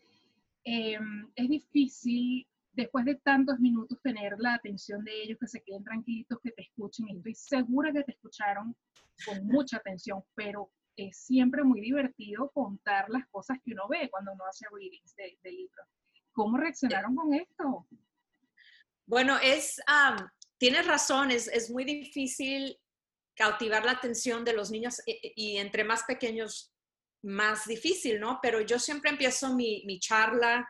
em, 0.63 1.29
es 1.35 1.49
difícil 1.49 2.47
después 2.73 3.05
de 3.05 3.15
tantos 3.15 3.59
minutos 3.59 3.99
tener 4.01 4.33
la 4.39 4.55
atención 4.55 5.03
de 5.03 5.21
ellos, 5.21 5.37
que 5.39 5.47
se 5.47 5.61
queden 5.61 5.83
tranquilitos, 5.83 6.39
que 6.41 6.51
te 6.51 6.63
escuchen. 6.63 7.07
Y 7.09 7.17
estoy 7.17 7.35
segura 7.35 7.93
que 7.93 8.03
te 8.03 8.13
escucharon 8.13 8.75
con 9.23 9.45
mucha 9.45 9.77
atención, 9.77 10.23
pero 10.33 10.71
es 10.95 11.15
siempre 11.15 11.63
muy 11.63 11.79
divertido 11.79 12.49
contar 12.55 13.07
las 13.09 13.27
cosas 13.27 13.59
que 13.63 13.73
uno 13.73 13.87
ve 13.87 14.09
cuando 14.09 14.33
uno 14.33 14.45
hace 14.49 14.65
readings 14.71 15.15
de, 15.15 15.37
de 15.43 15.51
libros. 15.51 15.87
¿Cómo 16.31 16.57
reaccionaron 16.57 17.15
con 17.15 17.33
esto? 17.35 17.87
Bueno, 19.07 19.39
es, 19.41 19.81
tienes 20.57 20.85
razón, 20.85 21.31
es, 21.31 21.47
es, 21.47 21.69
muy 21.69 21.85
difícil 21.85 22.77
cautivar 23.35 23.85
la 23.85 23.93
atención 23.93 24.43
de 24.43 24.53
los 24.53 24.69
niños 24.69 25.01
y, 25.05 25.33
y, 25.35 25.57
entre 25.57 25.83
más 25.83 26.03
pequeños, 26.03 26.73
más 27.23 27.65
difícil, 27.65 28.19
¿no? 28.19 28.39
Pero 28.41 28.61
yo 28.61 28.79
siempre 28.79 29.09
empiezo 29.09 29.55
mi, 29.55 29.83
mi 29.85 29.99
charla 29.99 30.67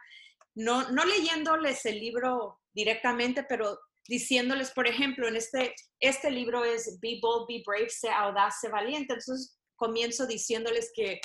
no, 0.57 0.89
no 0.89 1.05
leyéndoles 1.05 1.85
el 1.85 1.99
libro 1.99 2.59
directamente, 2.73 3.43
pero 3.43 3.79
diciéndoles, 4.07 4.71
por 4.71 4.87
ejemplo, 4.87 5.27
en 5.27 5.35
este, 5.35 5.75
este 5.99 6.31
libro 6.31 6.63
es 6.63 6.99
Be 6.99 7.19
Bold, 7.21 7.47
Be 7.47 7.63
Brave, 7.65 7.89
sea 7.89 8.21
audaz, 8.21 8.59
sea 8.61 8.71
valiente. 8.71 9.13
Entonces 9.13 9.56
comienzo 9.77 10.27
diciéndoles 10.27 10.91
que, 10.93 11.21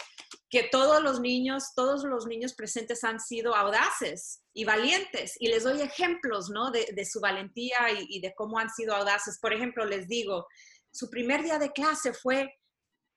que 0.49 0.65
todos 0.65 1.03
los 1.03 1.21
niños, 1.21 1.75
todos 1.75 2.05
los 2.05 2.27
niños 2.27 2.55
presentes 2.55 3.03
han 3.03 3.19
sido 3.19 3.57
audaces 3.57 4.43
y 4.55 4.65
valientes 4.65 5.35
y 5.41 5.49
les 5.49 5.65
doy 5.65 5.81
ejemplos, 5.81 6.51
¿no? 6.51 6.71
De, 6.71 6.87
de 6.95 7.05
su 7.05 7.21
valentía 7.21 7.91
y, 7.99 8.07
y, 8.09 8.21
de 8.21 8.33
cómo 8.37 8.59
han 8.59 8.71
sido 8.71 8.95
audaces. 8.95 9.39
Por 9.41 9.53
ejemplo, 9.53 9.85
les 9.85 10.07
digo, 10.07 10.47
su 10.93 11.11
primer 11.11 11.43
día 11.43 11.59
de 11.59 11.73
clase 11.73 12.13
fue, 12.13 12.49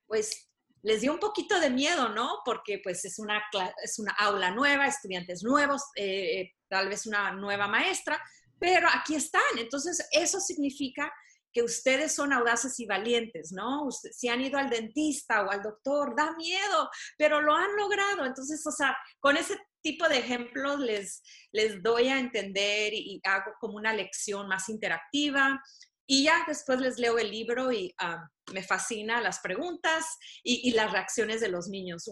pues, 0.08 0.50
les 0.86 1.01
dio 1.01 1.12
un 1.13 1.20
poquito 1.20 1.60
de 1.60 1.72
miedo, 1.72 2.10
¿no? 2.10 2.42
Porque 2.46 2.80
pues 2.84 3.04
es 3.06 3.18
una, 3.18 3.42
es 3.84 3.98
una 3.98 4.12
aula 4.20 4.51
nueva, 4.51 4.86
estudiantes 4.86 5.44
nuevos, 5.44 5.82
eh, 5.96 6.51
tal 6.70 6.89
vez 6.89 7.08
una 7.08 7.32
nueva 7.32 7.68
maestra, 7.68 8.22
pero 8.60 8.88
aquí 8.94 9.15
están. 9.15 9.42
Entonces, 9.58 10.08
eso 10.12 10.39
significa 10.39 11.12
que 11.56 11.64
ustedes 11.64 12.14
son 12.14 12.34
audaces 12.34 12.78
y 12.82 12.86
valientes, 12.86 13.54
¿no? 13.54 13.90
si 13.90 14.28
han 14.28 14.42
ido 14.42 14.60
al 14.60 14.70
dentista 14.70 15.42
o 15.42 15.50
al 15.50 15.64
doctor, 15.64 16.14
da 16.14 16.36
miedo, 16.36 16.90
pero 17.18 17.42
lo 17.42 17.56
han 17.56 17.74
logrado. 17.78 18.26
Entonces, 18.26 18.62
o 18.68 18.72
sea, 18.72 18.94
con 19.22 19.38
ese 19.38 19.58
tipo 19.82 20.10
de 20.10 20.18
ejemplos 20.18 20.82
les, 20.82 21.24
les 21.54 21.82
doy 21.82 22.10
a 22.10 22.20
entender 22.20 22.94
y, 22.94 23.22
hago 23.24 23.54
como 23.62 23.78
una 23.78 23.94
lección 23.94 24.50
más 24.50 24.68
interactiva. 24.68 25.64
Y 26.06 26.26
ya 26.26 26.44
después 26.46 26.82
les 26.82 27.00
leo 27.00 27.18
el 27.18 27.32
libro 27.32 27.72
y 27.72 27.96
ah, 28.00 28.28
me 28.52 28.62
fascina 28.62 29.22
las 29.22 29.40
preguntas 29.40 30.06
y, 30.44 30.72
las 30.72 30.92
reacciones 30.92 31.40
de 31.40 31.48
los 31.48 31.70
niños. 31.70 32.04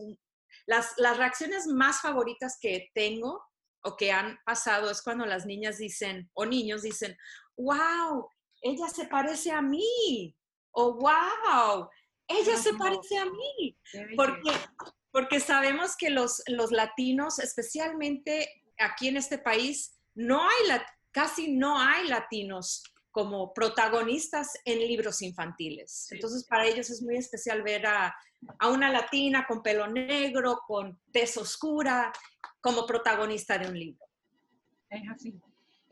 Las, 0.68 0.94
las 0.96 1.18
reacciones 1.18 1.68
más 1.68 2.00
favoritas 2.00 2.58
que 2.62 2.92
tengo 2.94 3.44
o 3.84 3.98
que 3.98 4.14
han 4.14 4.40
pasado 4.46 4.90
es 4.90 5.02
cuando 5.02 5.26
las 5.26 5.46
niñas 5.46 5.80
dicen, 5.80 6.32
o 6.34 6.46
niños 6.46 6.84
dicen, 6.84 7.18
wow, 7.58 8.30
ella 8.64 8.88
se 8.88 9.06
parece 9.06 9.52
a 9.52 9.62
mí, 9.62 10.36
o 10.72 10.94
wow, 10.94 11.88
ella 12.28 12.58
se 12.58 12.74
parece 12.74 13.18
a 13.18 13.26
mí, 13.26 13.78
porque, 14.16 14.52
porque 15.12 15.40
sabemos 15.40 15.96
que 15.96 16.10
los, 16.10 16.42
los 16.48 16.72
latinos, 16.72 17.40
especialmente 17.40 18.64
aquí 18.80 19.10
en 19.10 19.18
este 19.18 19.38
país, 19.38 20.00
no 20.16 20.42
hay, 20.42 20.82
casi 21.12 21.54
no 21.54 21.80
hay 21.80 22.08
latinos 22.08 22.84
como 23.12 23.54
protagonistas 23.54 24.58
en 24.66 24.80
libros 24.80 25.22
infantiles. 25.22 26.08
Entonces, 26.10 26.46
para 26.46 26.66
ellos 26.66 26.90
es 26.90 27.04
muy 27.04 27.18
especial 27.18 27.62
ver 27.62 27.86
a, 27.86 28.16
una 28.72 28.92
latina 28.92 29.46
con 29.48 29.62
pelo 29.62 29.88
negro, 29.88 30.62
con 30.68 31.00
tez 31.12 31.38
oscura, 31.38 32.12
como 32.60 32.86
protagonista 32.86 33.58
de 33.58 33.68
un 33.68 33.80
libro. 33.80 34.06
Es 34.90 35.02
así. 35.14 35.40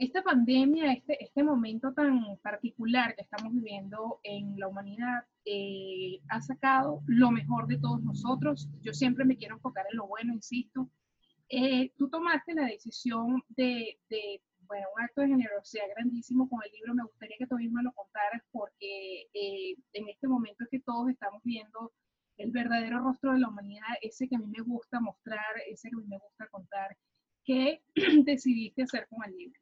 Esta 0.02 0.24
pandemia, 0.24 0.94
este, 0.94 1.24
este 1.24 1.44
momento 1.44 1.94
tan 1.94 2.36
particular 2.38 3.14
que 3.14 3.22
estamos 3.22 3.54
viviendo 3.54 4.20
en 4.24 4.58
la 4.58 4.68
humanidad, 4.68 5.26
eh, 5.46 6.20
ha 6.30 6.42
sacado 6.42 7.04
lo 7.06 7.30
mejor 7.30 7.68
de 7.68 7.78
todos 7.78 8.02
nosotros. 8.02 8.68
Yo 8.82 8.94
siempre 8.94 9.26
me 9.26 9.38
quiero 9.38 9.58
enfocar 9.58 9.86
en 9.92 9.98
lo 9.98 10.08
bueno, 10.08 10.34
insisto. 10.34 10.90
Eh, 11.50 11.92
tú 11.98 12.10
tomaste 12.10 12.56
la 12.56 12.66
decisión 12.66 13.44
de, 13.50 14.00
de 14.10 14.42
bueno, 14.62 14.88
un 14.98 15.04
acto 15.04 15.22
de 15.22 15.28
generosidad 15.28 15.84
grandísimo 15.96 16.50
con 16.50 16.62
el 16.66 16.72
libro. 16.72 16.96
Me 16.96 17.04
gustaría 17.04 17.38
que 17.38 17.46
tú 17.46 17.58
misma 17.58 17.84
lo 17.84 17.94
contaras 17.94 18.42
porque 18.52 19.28
eh, 19.36 19.76
en 19.94 20.10
este 20.10 20.28
momento 20.28 20.64
es 20.64 20.72
que 20.72 20.80
todos 20.80 21.12
estamos 21.12 21.44
viendo 21.44 21.94
el 22.38 22.50
verdadero 22.50 23.04
rostro 23.04 23.34
de 23.34 23.40
la 23.40 23.50
humanidad, 23.50 23.94
ese 24.02 24.28
que 24.28 24.36
a 24.36 24.40
mí 24.40 24.48
me 24.48 24.64
gusta 24.64 25.00
mostrar, 25.00 25.62
ese 25.70 25.92
que 25.92 25.96
a 25.96 26.00
mí 26.00 26.08
me 26.08 26.18
gusta 26.18 26.48
contar. 26.48 26.98
¿Qué 27.46 27.84
decidiste 28.26 28.82
hacer 28.82 29.08
con 29.08 29.30
el 29.30 29.38
libro? 29.38 29.62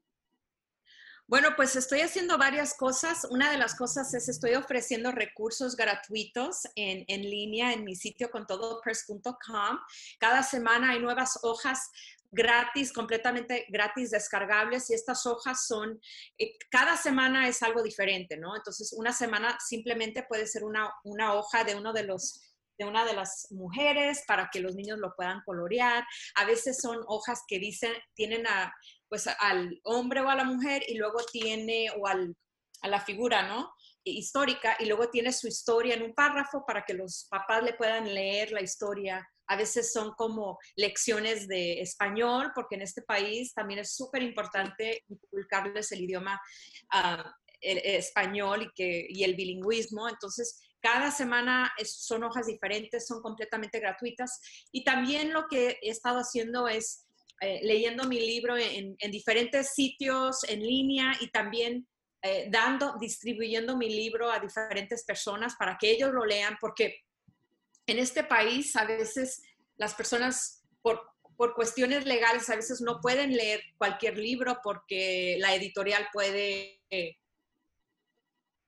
Bueno, 1.29 1.49
pues 1.55 1.75
estoy 1.75 2.01
haciendo 2.01 2.39
varias 2.39 2.73
cosas. 2.73 3.27
Una 3.29 3.51
de 3.51 3.59
las 3.59 3.75
cosas 3.75 4.11
es 4.15 4.29
estoy 4.29 4.55
ofreciendo 4.55 5.11
recursos 5.11 5.75
gratuitos 5.75 6.63
en, 6.73 7.05
en 7.07 7.21
línea 7.21 7.71
en 7.71 7.83
mi 7.83 7.95
sitio 7.95 8.31
con 8.31 8.45
contodopress.com. 8.45 9.77
Cada 10.17 10.41
semana 10.41 10.89
hay 10.89 10.99
nuevas 10.99 11.37
hojas 11.43 11.91
gratis, 12.31 12.91
completamente 12.91 13.67
gratis, 13.69 14.09
descargables 14.09 14.89
y 14.89 14.95
estas 14.95 15.27
hojas 15.27 15.67
son, 15.67 16.01
eh, 16.39 16.57
cada 16.71 16.97
semana 16.97 17.47
es 17.47 17.61
algo 17.61 17.83
diferente, 17.83 18.35
¿no? 18.35 18.55
Entonces, 18.55 18.91
una 18.93 19.13
semana 19.13 19.55
simplemente 19.63 20.23
puede 20.23 20.47
ser 20.47 20.63
una, 20.63 20.91
una 21.03 21.35
hoja 21.35 21.63
de 21.63 21.75
uno 21.75 21.93
de 21.93 22.05
los 22.05 22.41
de 22.79 22.85
una 22.85 23.03
de 23.03 23.13
las 23.13 23.47
mujeres 23.51 24.23
para 24.25 24.49
que 24.49 24.61
los 24.61 24.73
niños 24.73 24.99
lo 24.99 25.13
puedan 25.13 25.41
colorear. 25.45 26.05
A 26.35 26.45
veces 26.45 26.79
son 26.79 27.03
hojas 27.07 27.43
que 27.45 27.59
dicen, 27.59 27.91
tienen 28.15 28.47
a, 28.47 28.73
pues 29.09 29.27
al 29.27 29.79
hombre 29.83 30.21
o 30.21 30.29
a 30.29 30.35
la 30.35 30.43
mujer 30.43 30.83
y 30.87 30.95
luego 30.95 31.19
tiene, 31.31 31.89
o 31.99 32.07
al, 32.07 32.35
a 32.81 32.87
la 32.87 33.01
figura, 33.01 33.47
¿no? 33.47 33.73
Histórica, 34.03 34.77
y 34.79 34.85
luego 34.85 35.09
tiene 35.09 35.33
su 35.33 35.47
historia 35.47 35.95
en 35.95 36.03
un 36.03 36.13
párrafo 36.13 36.63
para 36.65 36.85
que 36.85 36.93
los 36.93 37.27
papás 37.29 37.63
le 37.63 37.73
puedan 37.73 38.13
leer 38.13 38.51
la 38.51 38.61
historia 38.61 39.27
a 39.49 39.55
veces 39.55 39.91
son 39.91 40.13
como 40.13 40.59
lecciones 40.75 41.47
de 41.47 41.81
español, 41.81 42.51
porque 42.53 42.75
en 42.75 42.83
este 42.83 43.01
país 43.01 43.51
también 43.53 43.79
es 43.79 43.95
súper 43.95 44.21
importante 44.21 45.03
inculcarles 45.07 45.91
el 45.91 46.01
idioma 46.01 46.39
el 47.61 47.77
español 47.79 48.61
y, 48.61 48.73
que, 48.73 49.07
y 49.09 49.23
el 49.23 49.35
bilingüismo. 49.35 50.07
Entonces, 50.07 50.61
cada 50.79 51.11
semana 51.11 51.73
son 51.83 52.23
hojas 52.23 52.45
diferentes, 52.45 53.07
son 53.07 53.21
completamente 53.21 53.79
gratuitas. 53.79 54.39
Y 54.71 54.83
también 54.83 55.33
lo 55.33 55.47
que 55.49 55.79
he 55.81 55.89
estado 55.89 56.19
haciendo 56.19 56.67
es 56.67 57.07
eh, 57.41 57.59
leyendo 57.63 58.05
mi 58.05 58.19
libro 58.19 58.57
en, 58.57 58.95
en, 58.99 59.11
diferentes 59.11 59.73
sitios 59.73 60.43
en 60.47 60.61
línea 60.61 61.13
y 61.21 61.29
también 61.29 61.87
eh, 62.21 62.47
dando, 62.51 62.97
distribuyendo 62.99 63.77
mi 63.77 63.89
libro 63.89 64.31
a 64.31 64.39
diferentes 64.39 65.03
personas 65.05 65.55
para 65.55 65.77
que 65.77 65.91
ellos 65.91 66.11
lo 66.11 66.25
lean, 66.25 66.57
porque 66.59 67.03
en 67.87 67.99
este 67.99 68.23
país 68.23 68.75
a 68.75 68.85
veces 68.85 69.41
las 69.77 69.93
personas 69.93 70.63
por, 70.81 71.01
por 71.37 71.53
cuestiones 71.53 72.05
legales 72.05 72.49
a 72.49 72.55
veces 72.55 72.81
no 72.81 72.99
pueden 72.99 73.35
leer 73.35 73.61
cualquier 73.77 74.17
libro 74.17 74.59
porque 74.61 75.37
la 75.39 75.55
editorial 75.55 76.07
puede, 76.11 76.81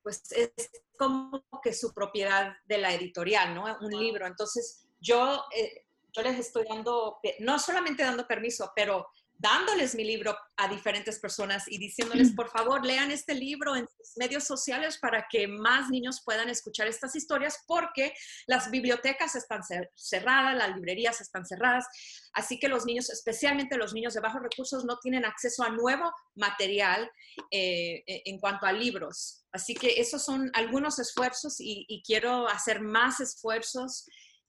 pues 0.02 0.32
es 0.32 0.52
como 0.98 1.44
que 1.64 1.74
su 1.74 1.94
propiedad 1.94 2.54
de 2.66 2.78
la 2.78 2.94
editorial, 2.94 3.56
¿no? 3.56 3.66
Un 3.82 3.92
libro. 3.92 4.28
Entonces 4.28 4.88
yo, 5.00 5.44
eh, 5.58 5.86
yo 6.14 6.22
les 6.22 6.40
estoy 6.40 6.66
dando, 6.68 7.20
no 7.40 7.60
solamente 7.60 8.04
dando 8.04 8.28
permiso, 8.28 8.72
pero 8.76 9.08
dándoles 9.42 9.96
mi 9.96 10.04
libro 10.04 10.38
a 10.56 10.68
diferentes 10.68 11.20
personas 11.20 11.64
y 11.68 11.80
diciéndoles, 11.80 12.32
por 12.36 12.50
favor, 12.50 12.86
lean 12.86 13.10
este 13.10 13.34
libro 13.34 13.76
en 13.76 13.88
sus 13.88 14.16
medios 14.18 14.44
sociales 14.44 15.00
para 15.00 15.26
que 15.28 15.48
más 15.48 15.90
niños 15.90 16.22
puedan 16.24 16.48
escuchar 16.48 16.88
estas 16.88 17.16
historias, 17.16 17.64
porque 17.66 18.14
las 18.46 18.70
bibliotecas 18.70 19.36
están 19.36 19.62
cerradas, 19.96 20.56
las 20.56 20.76
librerías 20.76 21.22
están 21.22 21.44
cerradas, 21.44 21.88
así 22.34 22.60
que 22.60 22.68
los 22.68 22.86
niños, 22.86 23.10
especialmente 23.10 23.78
los 23.78 23.96
niños 23.96 24.14
de 24.14 24.22
bajos 24.22 24.44
recursos, 24.44 24.86
no 24.86 25.00
tienen 25.00 25.26
acceso 25.26 25.64
a 25.64 25.70
nuevo 25.70 26.14
material 26.36 27.10
eh, 27.50 28.04
e, 28.06 28.22
en 28.26 28.40
cuanto 28.40 28.68
a 28.68 28.72
libros. 28.72 29.44
Así 29.52 29.74
que 29.74 30.00
esos 30.00 30.24
son 30.24 30.52
algunos 30.54 31.00
esfuerzos 31.00 31.56
y, 31.60 32.04
quiero 32.06 32.48
hacer 32.48 32.80
más 32.80 33.20
esfuerzos. 33.20 34.06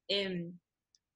Em, 0.07 0.59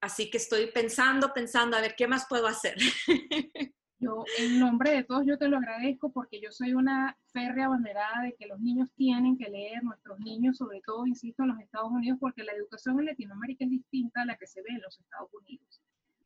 Así 0.00 0.30
que 0.30 0.36
estoy 0.36 0.70
pensando, 0.72 1.32
pensando, 1.32 1.76
a 1.76 1.80
ver, 1.80 1.94
¿qué 1.96 2.06
más 2.06 2.26
puedo 2.28 2.46
hacer? 2.46 2.76
Yo, 3.98 4.24
en 4.38 4.58
nombre 4.58 4.90
de 4.90 5.04
todos, 5.04 5.24
yo 5.24 5.38
te 5.38 5.48
lo 5.48 5.56
agradezco 5.56 6.12
porque 6.12 6.38
yo 6.38 6.52
soy 6.52 6.74
una 6.74 7.16
férrea 7.32 7.68
banderada 7.68 8.24
de 8.24 8.34
que 8.34 8.46
los 8.46 8.60
niños 8.60 8.92
tienen 8.94 9.38
que 9.38 9.48
leer, 9.48 9.82
nuestros 9.82 10.20
niños, 10.20 10.58
sobre 10.58 10.82
todo, 10.84 11.06
insisto, 11.06 11.42
en 11.42 11.48
los 11.48 11.60
Estados 11.60 11.90
Unidos, 11.90 12.18
porque 12.20 12.44
la 12.44 12.52
educación 12.52 12.98
en 13.00 13.06
Latinoamérica 13.06 13.64
es 13.64 13.70
distinta 13.70 14.20
a 14.20 14.26
la 14.26 14.36
que 14.36 14.46
se 14.46 14.60
ve 14.60 14.68
en 14.68 14.82
los 14.82 15.00
Estados 15.00 15.32
Unidos. 15.32 15.80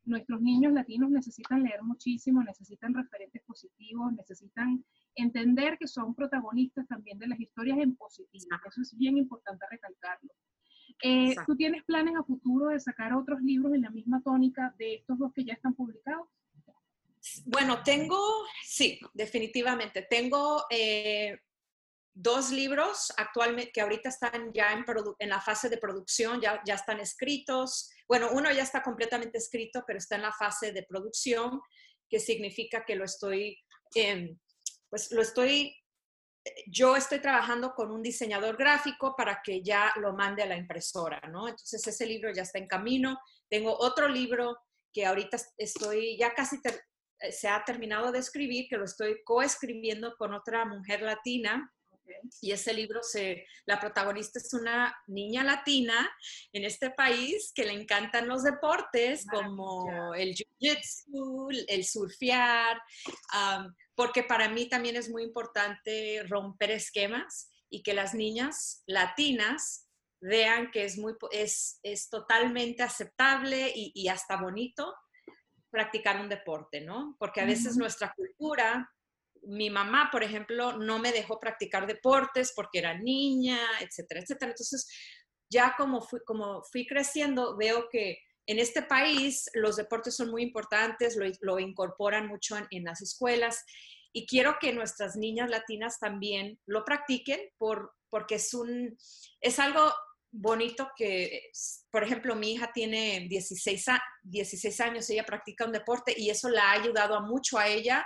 Nuestros 0.05 0.41
niños 0.41 0.73
latinos 0.73 1.11
necesitan 1.11 1.62
leer 1.62 1.81
muchísimo, 1.85 2.43
necesitan 2.43 2.93
referentes 2.93 3.41
positivos, 3.45 4.12
necesitan 4.15 4.85
entender 5.15 5.79
que 5.79 5.87
son 5.87 6.17
protagonistas 6.17 6.89
también 6.89 7.21
de 7.21 7.29
las 7.29 7.39
historias 7.39 7.79
en 7.79 7.95
positivo. 7.95 8.57
Eso 8.67 8.81
es 8.81 8.97
bien 8.97 9.17
importante 9.17 9.65
recalcarlo. 9.71 10.31
Eh, 11.03 11.35
¿Tú 11.47 11.57
tienes 11.57 11.85
planes 11.85 12.15
a 12.17 12.23
futuro 12.23 12.69
de 12.69 12.81
sacar 12.81 13.13
otros 13.15 13.41
libros 13.43 13.75
en 13.75 13.83
la 13.83 13.91
misma 13.91 14.23
tónica 14.23 14.75
de 14.79 14.97
estos 14.97 15.19
dos 15.19 15.33
que 15.35 15.45
ya 15.45 15.55
están 15.55 15.75
publicados? 15.75 16.29
Bueno, 17.45 17.83
tengo, 17.83 18.19
sí, 18.65 18.99
definitivamente. 19.13 20.07
Tengo 20.09 20.65
eh, 20.71 21.39
dos 22.15 22.51
libros 22.51 23.13
actualmente 23.17 23.73
que 23.73 23.81
ahorita 23.81 24.09
están 24.09 24.53
ya 24.53 24.73
en, 24.73 24.85
en 25.19 25.29
la 25.29 25.41
fase 25.41 25.69
de 25.69 25.79
producción, 25.79 26.41
ya, 26.41 26.63
ya 26.65 26.75
están 26.75 27.01
escritos. 27.01 27.91
Bueno, 28.09 28.31
uno 28.33 28.51
ya 28.53 28.63
está 28.63 28.83
completamente 28.83 29.39
escrito, 29.39 29.85
pero 29.87 29.99
está 29.99 30.17
en 30.17 30.23
la 30.23 30.33
fase 30.33 30.73
de 30.73 30.83
producción, 30.83 31.61
que 32.09 32.19
significa 32.19 32.85
que 32.85 32.97
lo 32.97 33.05
estoy, 33.05 33.59
eh, 33.95 34.37
pues 34.89 35.13
lo 35.13 35.23
estoy 35.23 35.80
yo 36.66 36.97
estoy 36.97 37.21
trabajando 37.21 37.75
con 37.75 37.90
un 37.90 38.02
diseñador 38.02 38.57
gráfico 38.57 39.14
para 39.16 39.40
que 39.42 39.62
ya 39.62 39.92
lo 39.97 40.12
mande 40.14 40.42
a 40.42 40.47
la 40.47 40.57
impresora, 40.57 41.21
¿no? 41.30 41.49
Entonces 41.49 41.87
ese 41.87 42.07
libro 42.07 42.33
ya 42.33 42.42
está 42.42 42.59
en 42.59 42.66
camino. 42.66 43.19
Tengo 43.49 43.76
otro 43.78 44.09
libro 44.09 44.57
que 44.92 45.07
ahorita 45.07 45.37
estoy, 45.57 46.16
ya 46.19 46.35
casi 46.35 46.57
eh, 47.21 47.33
se 47.33 47.49
ha 47.49 47.64
terminado 47.64 48.12
de 48.12 48.19
escribir, 48.19 48.66
que 48.69 48.76
lo 48.76 48.85
estoy 48.85 49.23
coescribiendo 49.25 50.14
con 50.16 50.35
otra 50.35 50.64
mujer 50.64 51.02
latina. 51.02 51.73
Y 52.40 52.50
ese 52.50 52.75
libro, 52.75 53.02
se, 53.02 53.47
la 53.66 53.78
protagonista 53.78 54.40
es 54.40 54.52
una 54.52 54.95
niña 55.07 55.45
latina 55.45 56.11
en 56.52 56.64
este 56.64 56.90
país 56.90 57.52
que 57.54 57.64
le 57.64 57.73
encantan 57.73 58.26
los 58.26 58.42
deportes 58.42 59.25
como 59.30 60.12
el 60.14 60.35
jiu-jitsu, 60.35 61.64
el 61.69 61.85
surfear, 61.85 62.83
porque 64.00 64.23
para 64.23 64.49
mí 64.49 64.66
también 64.66 64.97
es 64.97 65.11
muy 65.11 65.23
importante 65.23 66.23
romper 66.26 66.71
esquemas 66.71 67.50
y 67.69 67.83
que 67.83 67.92
las 67.92 68.14
niñas 68.14 68.83
latinas 68.87 69.90
vean 70.23 70.71
que 70.71 70.85
es, 70.85 70.97
muy, 70.97 71.12
es, 71.33 71.80
es 71.83 72.09
totalmente 72.09 72.83
aceptable 72.83 73.71
y, 73.75 74.09
hasta 74.09 74.40
bonito 74.40 74.95
practicar 75.69 76.19
un 76.19 76.30
deporte, 76.30 76.80
¿no? 76.80 77.14
Porque 77.19 77.42
a 77.42 77.45
veces 77.45 77.76
nuestra 77.76 78.14
cultura, 78.16 78.90
mi 79.42 79.69
mamá, 79.69 80.09
por 80.11 80.23
ejemplo, 80.23 80.78
no 80.78 80.99
me 80.99 81.12
dejó 81.12 81.38
practicar 81.38 81.87
deportes 81.87 82.54
porque 82.57 82.78
era 82.78 82.97
niña, 82.97 83.59
etcétera, 83.83 84.23
etcétera. 84.23 84.52
Entonces, 84.52 84.88
ya 85.50 85.75
como 85.76 86.00
fui, 86.00 86.21
como 86.25 86.62
fui 86.73 86.87
creciendo, 86.87 87.54
veo 87.54 87.90
que 87.90 88.16
en 88.50 88.59
este 88.59 88.83
país 88.83 89.49
los 89.54 89.76
deportes 89.76 90.16
son 90.16 90.28
muy 90.28 90.42
importantes, 90.42 91.16
lo, 91.40 91.59
incorporan 91.61 92.26
mucho 92.26 92.57
en, 92.71 92.83
las 92.83 93.00
escuelas 93.00 93.64
y 94.13 94.26
quiero 94.26 94.56
que 94.60 94.73
nuestras 94.73 95.15
niñas 95.15 95.49
latinas 95.49 96.00
también 96.00 96.58
lo 96.67 96.84
practiquen 96.84 97.39
por, 97.58 97.93
porque 98.08 98.34
es, 98.34 98.52
un, 98.52 98.99
es 99.41 99.60
algo 99.60 99.93
bonito 100.32 100.91
que, 100.97 101.50
por 101.93 102.02
ejemplo, 102.02 102.34
mi 102.34 102.54
hija 102.54 102.73
tiene 102.75 103.28
16, 103.30 103.86
16 104.23 104.80
años, 104.80 105.08
ella 105.10 105.25
practica 105.25 105.65
un 105.65 105.73
deporte 105.73 106.13
y 106.17 106.30
eso 106.30 106.49
la 106.49 106.71
ha 106.71 106.73
ayudado 106.73 107.21
mucho 107.21 107.56
a 107.56 107.69
ella, 107.69 108.04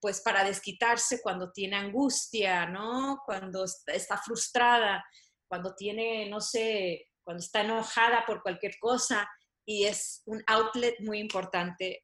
pues 0.00 0.22
para 0.22 0.44
desquitarse 0.44 1.20
cuando 1.20 1.52
tiene 1.52 1.76
angustia, 1.76 2.64
¿no? 2.64 3.20
Cuando 3.26 3.66
está 3.86 4.16
frustrada, 4.16 5.04
cuando 5.46 5.74
tiene, 5.74 6.26
no 6.30 6.40
sé, 6.40 7.08
cuando 7.22 7.42
está 7.42 7.60
enojada 7.60 8.24
por 8.24 8.42
cualquier 8.42 8.78
cosa 8.80 9.28
y 9.68 9.84
es 9.84 10.22
un 10.24 10.42
outlet 10.46 10.98
muy 11.00 11.18
importante 11.18 12.02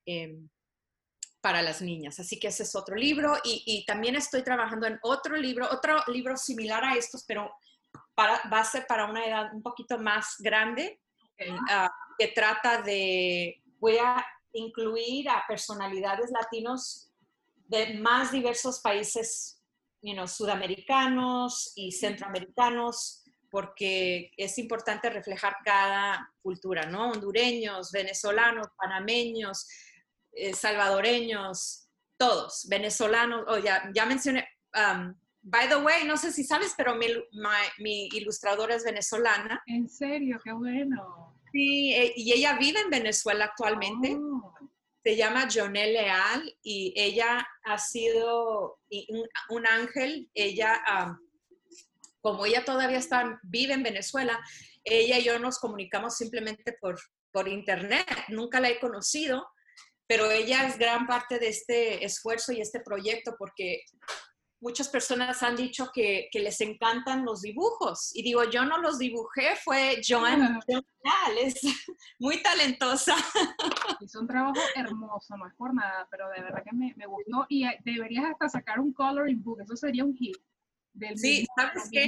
para 1.40 1.62
las 1.62 1.80
niñas. 1.80 2.20
Así 2.20 2.38
que 2.38 2.48
ese 2.48 2.64
es 2.64 2.76
otro 2.76 2.94
libro 2.94 3.38
y, 3.42 3.82
también 3.86 4.16
estoy 4.16 4.42
trabajando 4.42 4.86
en 4.86 4.98
otro 5.02 5.34
libro, 5.34 5.66
otro 5.70 5.96
libro 6.08 6.36
similar 6.36 6.84
a 6.84 6.94
estos, 6.94 7.24
pero 7.24 7.50
para, 8.14 8.42
va 8.52 8.60
a 8.60 8.64
ser 8.64 8.86
para 8.86 9.06
una 9.06 9.24
edad 9.26 9.54
un 9.54 9.62
poquito 9.62 9.98
más 9.98 10.36
grande, 10.40 11.00
ah, 11.70 11.90
que 12.18 12.28
trata 12.28 12.82
de, 12.82 13.62
voy 13.78 13.96
a 13.96 14.22
incluir 14.52 15.30
a 15.30 15.46
personalidades 15.48 16.30
latinos 16.32 17.10
de 17.66 17.94
más 17.94 18.30
diversos 18.30 18.78
países, 18.80 19.58
you 20.02 20.14
sudamericanos 20.26 21.72
y 21.76 21.92
centroamericanos, 21.92 23.23
porque 23.54 24.32
es 24.36 24.58
importante 24.58 25.08
reflejar 25.10 25.58
cada 25.64 26.28
cultura, 26.42 26.86
¿no? 26.86 27.12
Hondureños, 27.12 27.92
venezolanos, 27.92 28.66
panameños, 28.76 29.68
eh, 30.32 30.54
salvadoreños, 30.54 31.86
todos, 32.16 32.66
venezolanos, 32.68 33.44
o 33.46 33.58
ya, 33.58 33.92
ya 33.94 34.06
mencioné, 34.06 34.48
um, 34.74 35.14
by 35.40 35.68
the 35.68 35.76
way, 35.76 36.02
no 36.04 36.16
sé 36.16 36.32
si 36.32 36.42
sabes, 36.42 36.74
pero 36.76 36.96
mi, 36.96 37.06
mi, 37.78 38.08
ilustradora 38.08 38.74
es 38.74 38.82
venezolana. 38.82 39.62
¿En 39.66 39.88
serio? 39.88 40.40
Qué 40.42 40.50
bueno. 40.50 41.38
Sí, 41.52 41.94
e, 41.94 42.12
y 42.16 42.32
ella 42.32 42.58
vive 42.58 42.80
en 42.80 42.90
Venezuela 42.90 43.44
actualmente. 43.44 44.16
Oh. 44.16 44.52
Se 45.04 45.14
llama 45.14 45.46
Jonel 45.48 45.92
Leal 45.92 46.56
y 46.64 46.92
ella 46.96 47.46
ha 47.62 47.78
sido 47.78 48.80
un, 49.48 49.66
ángel. 49.68 50.28
Ella, 50.34 50.82
um, 50.90 51.18
como 52.24 52.46
ella 52.46 52.64
todavía 52.64 52.96
está, 52.96 53.38
vive 53.42 53.74
en 53.74 53.82
Venezuela, 53.82 54.40
ella 54.82 55.18
y 55.18 55.24
yo 55.24 55.38
nos 55.38 55.58
comunicamos 55.58 56.16
simplemente 56.16 56.74
por, 56.80 56.98
por 57.30 57.48
internet. 57.48 58.06
Nunca 58.28 58.60
la 58.60 58.70
he 58.70 58.80
conocido, 58.80 59.46
pero 60.06 60.30
ella 60.30 60.66
es 60.66 60.78
gran 60.78 61.06
parte 61.06 61.38
de 61.38 61.48
este 61.48 62.02
esfuerzo 62.02 62.50
y 62.52 62.62
este 62.62 62.80
proyecto 62.80 63.34
porque 63.38 63.82
muchas 64.58 64.88
personas 64.88 65.42
han 65.42 65.54
dicho 65.54 65.90
que, 65.92 66.30
les 66.32 66.62
encantan 66.62 67.26
los 67.26 67.42
dibujos. 67.42 68.16
Y 68.16 68.22
digo, 68.22 68.42
yo 68.44 68.64
no 68.64 68.78
los 68.78 68.98
dibujé, 68.98 69.56
fue 69.62 70.00
Joan 70.02 70.60
es 71.38 71.60
muy 72.18 72.42
talentosa. 72.42 73.14
Hizo 74.00 74.20
un 74.20 74.26
trabajo 74.26 74.62
hermoso, 74.74 75.36
no 75.36 75.46
es 75.46 75.54
por 75.56 75.74
nada, 75.74 76.08
pero 76.10 76.30
de 76.30 76.40
verdad 76.40 76.62
que 76.64 76.74
me, 76.74 77.06
gustó. 77.06 77.44
Y 77.50 77.66
deberías 77.84 78.24
hasta 78.24 78.48
sacar 78.48 78.80
un 78.80 78.94
coloring 78.94 79.44
book, 79.44 79.60
eso 79.60 79.76
sería 79.76 80.06
un 80.06 80.16
hit. 80.16 80.38
Del 80.94 81.18
sí, 81.18 81.46
¿sabes 81.56 81.88
qué? 81.90 82.06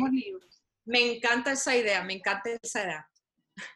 Me 0.84 1.16
encanta 1.16 1.52
esa 1.52 1.76
idea, 1.76 2.02
me 2.04 2.14
encanta 2.14 2.50
esa 2.62 2.84
idea. 2.84 3.10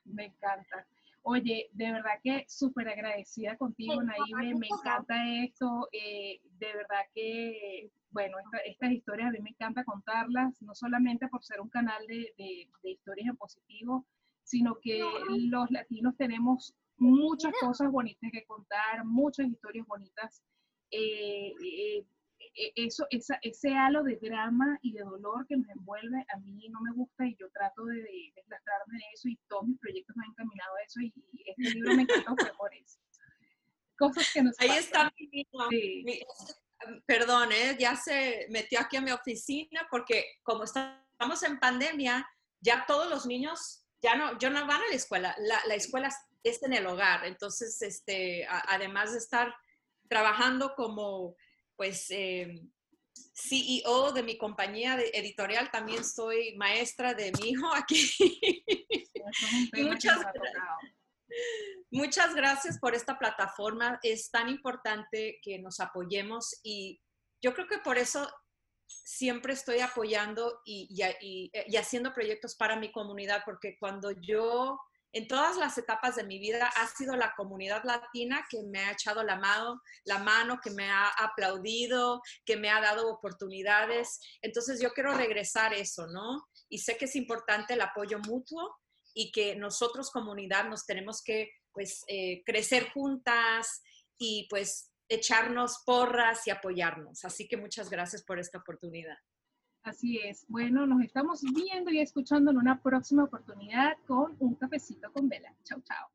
Me 0.05 0.27
encanta. 0.27 0.87
Oye, 1.23 1.69
de 1.73 1.93
verdad 1.93 2.19
que 2.23 2.47
súper 2.49 2.89
agradecida 2.89 3.57
contigo, 3.57 4.03
Naive, 4.03 4.55
me 4.55 4.69
encanta 4.69 5.15
esto, 5.45 5.89
eh, 5.93 6.41
de 6.59 6.67
verdad 6.67 7.03
que, 7.15 7.91
bueno, 8.11 8.39
estas 8.65 8.93
historias 8.93 9.29
a 9.29 9.33
mí 9.33 9.39
me 9.41 9.51
encanta 9.51 9.85
contarlas, 9.85 10.61
no 10.63 10.75
solamente 10.75 11.29
por 11.29 11.43
ser 11.45 11.61
un 11.61 11.69
canal 11.69 12.07
de, 12.07 12.33
historias 12.85 13.29
en 13.29 13.37
positivo, 13.37 14.07
sino 14.45 14.79
que 14.81 15.03
los 15.29 15.71
latinos 15.71 16.17
tenemos 16.17 16.75
muchas 16.97 17.53
cosas 17.61 17.91
bonitas 17.91 18.31
que 18.33 18.45
contar, 18.45 19.05
muchas 19.05 19.47
historias 19.47 19.87
bonitas. 19.87 20.43
Eh, 20.91 21.53
eh, 21.63 22.05
e, 22.55 22.73
eso, 22.77 23.07
ese 23.11 23.75
halo 23.75 24.03
de 24.03 24.17
drama 24.17 24.79
y 24.83 24.93
de 24.93 25.01
dolor 25.01 25.47
que 25.47 25.57
nos 25.57 25.69
envuelve, 25.69 26.25
a 26.35 26.39
mí 26.39 26.69
no 26.69 26.81
me 26.81 26.93
gusta 26.93 27.27
y 27.27 27.37
yo 27.37 27.51
trato 27.51 27.85
de, 27.85 27.97
de 27.97 28.33
deslastrarme 28.37 28.99
de 28.99 29.05
eso 29.15 29.29
y 29.29 29.39
todos 29.49 29.65
mis 29.65 29.79
proyectos 29.79 30.17
me 30.17 30.25
han 30.25 30.31
encaminado 30.31 30.77
a 30.77 30.83
eso 30.83 31.01
y, 31.01 31.13
este 31.47 31.75
libro 31.75 31.95
me 31.95 32.03
encantó 32.03 32.57
por 32.57 32.75
eso. 32.75 32.99
Cosas 33.99 34.31
que 34.33 34.43
nos 34.43 34.59
Ahí 34.59 34.71
está 34.71 35.13
mi, 35.19 35.47
perdón, 37.07 37.53
¿eh? 37.53 37.77
ya 37.79 37.97
se 37.97 38.47
metió 38.51 38.81
aquí 38.81 38.97
a 38.97 39.03
mi 39.03 39.11
oficina 39.11 39.87
porque 39.91 40.25
como 40.43 40.65
estamos 40.65 41.43
en 41.43 41.59
pandemia, 41.59 42.27
ya 42.61 42.85
todos 42.87 43.11
los 43.11 43.27
niños 43.27 43.85
ya 44.03 44.15
no, 44.15 44.39
ya 44.39 44.49
no 44.49 44.67
van 44.67 44.81
a 44.81 44.89
la 44.89 44.95
escuela, 44.95 45.37
la, 45.39 45.61
la 45.67 45.75
escuela 45.75 46.11
es 46.43 46.63
en 46.63 46.73
el 46.73 46.87
hogar, 46.87 47.27
entonces, 47.27 47.81
este, 47.83 48.47
además 48.49 49.13
de 49.13 49.19
estar 49.19 49.55
trabajando 50.09 50.75
como, 50.75 51.37
pues, 51.81 52.11
eh, 52.11 52.61
CEO 53.33 54.13
de 54.13 54.23
mi 54.23 54.37
compañía 54.37 54.99
editorial, 55.15 55.71
también 55.71 56.05
soy 56.05 56.55
maestra 56.59 57.15
de 57.15 57.33
mi 57.41 57.53
hijo 57.53 57.75
aquí. 57.75 58.03
muchas, 59.73 60.19
muchas 61.91 62.35
gracias 62.35 62.79
por 62.79 62.95
esta 62.95 63.19
plataforma. 63.19 63.99
Es 64.03 64.31
tan 64.31 64.51
importante 64.51 65.39
que 65.41 65.59
nos 65.59 65.81
apoyemos 65.81 66.61
y 66.63 67.01
yo 67.43 67.55
creo 67.55 67.67
que 67.67 67.79
por 67.79 67.97
eso 67.97 68.31
siempre 68.87 69.55
estoy 69.55 69.81
apoyando 69.81 70.61
y, 70.67 70.87
y, 71.23 71.77
haciendo 71.79 72.13
proyectos 72.13 72.57
para 72.57 72.77
mi 72.77 72.93
comunidad, 72.93 73.41
porque 73.47 73.79
cuando 73.79 74.11
yo 74.11 74.79
en 75.13 75.27
todas 75.27 75.57
las 75.57 75.77
etapas 75.79 76.17
de 76.17 76.25
mi 76.25 76.39
vida 76.39 76.67
ha 76.77 76.87
sido 76.87 77.17
la 77.17 77.35
comunidad 77.35 77.83
latina 77.85 78.47
que 78.49 78.63
me 78.63 78.81
ha 78.81 78.93
echado 78.93 79.23
la 79.23 79.37
mano, 79.37 79.81
la 80.05 80.19
mano, 80.19 80.61
que 80.63 80.71
me 80.71 80.89
ha 80.89 81.09
aplaudido, 81.09 82.21
que 82.45 82.57
me 82.57 82.71
ha 82.71 82.81
dado 82.81 83.09
oportunidades. 83.09 84.21
Entonces 84.43 84.81
yo 84.81 84.93
quiero 84.93 85.15
regresar 85.15 85.75
eso, 85.75 86.07
¿no? 86.07 86.47
Y 86.69 86.79
sé 86.79 86.97
que 86.97 87.07
es 87.07 87.17
importante 87.17 87.75
el 87.75 87.81
apoyo 87.81 88.19
mutuo 88.21 88.77
y 89.15 89.33
que 89.33 89.57
nosotros 89.57 90.11
comunidad 90.11 90.69
nos 90.69 90.87
tenemos 90.87 91.23
que 91.23 91.51
pues 91.73 92.05
eh, 92.09 92.43
crecer 92.45 92.91
juntas 92.91 93.83
y 94.19 94.47
pues 94.49 94.91
echarnos 95.09 95.83
porras 95.85 96.47
y 96.47 96.51
apoyarnos. 96.51 97.25
Así 97.25 97.49
que 97.49 97.57
muchas 97.57 97.91
gracias 97.91 98.23
por 98.23 98.39
esta 98.39 98.59
oportunidad. 98.59 99.17
Así 99.83 100.19
es. 100.19 100.45
Bueno, 100.49 100.87
nos 100.87 101.03
estamos 101.03 101.43
viendo 101.43 101.91
y 101.91 102.01
escuchando 102.01 102.51
en 102.51 102.59
una 102.59 102.81
próxima 102.81 103.25
oportunidad 103.25 103.97
con 104.07 104.37
un 104.39 104.55
cafecito 104.55 105.11
con 105.13 105.29
vela. 105.29 105.55
Chao, 105.65 105.81
chao. 105.83 106.11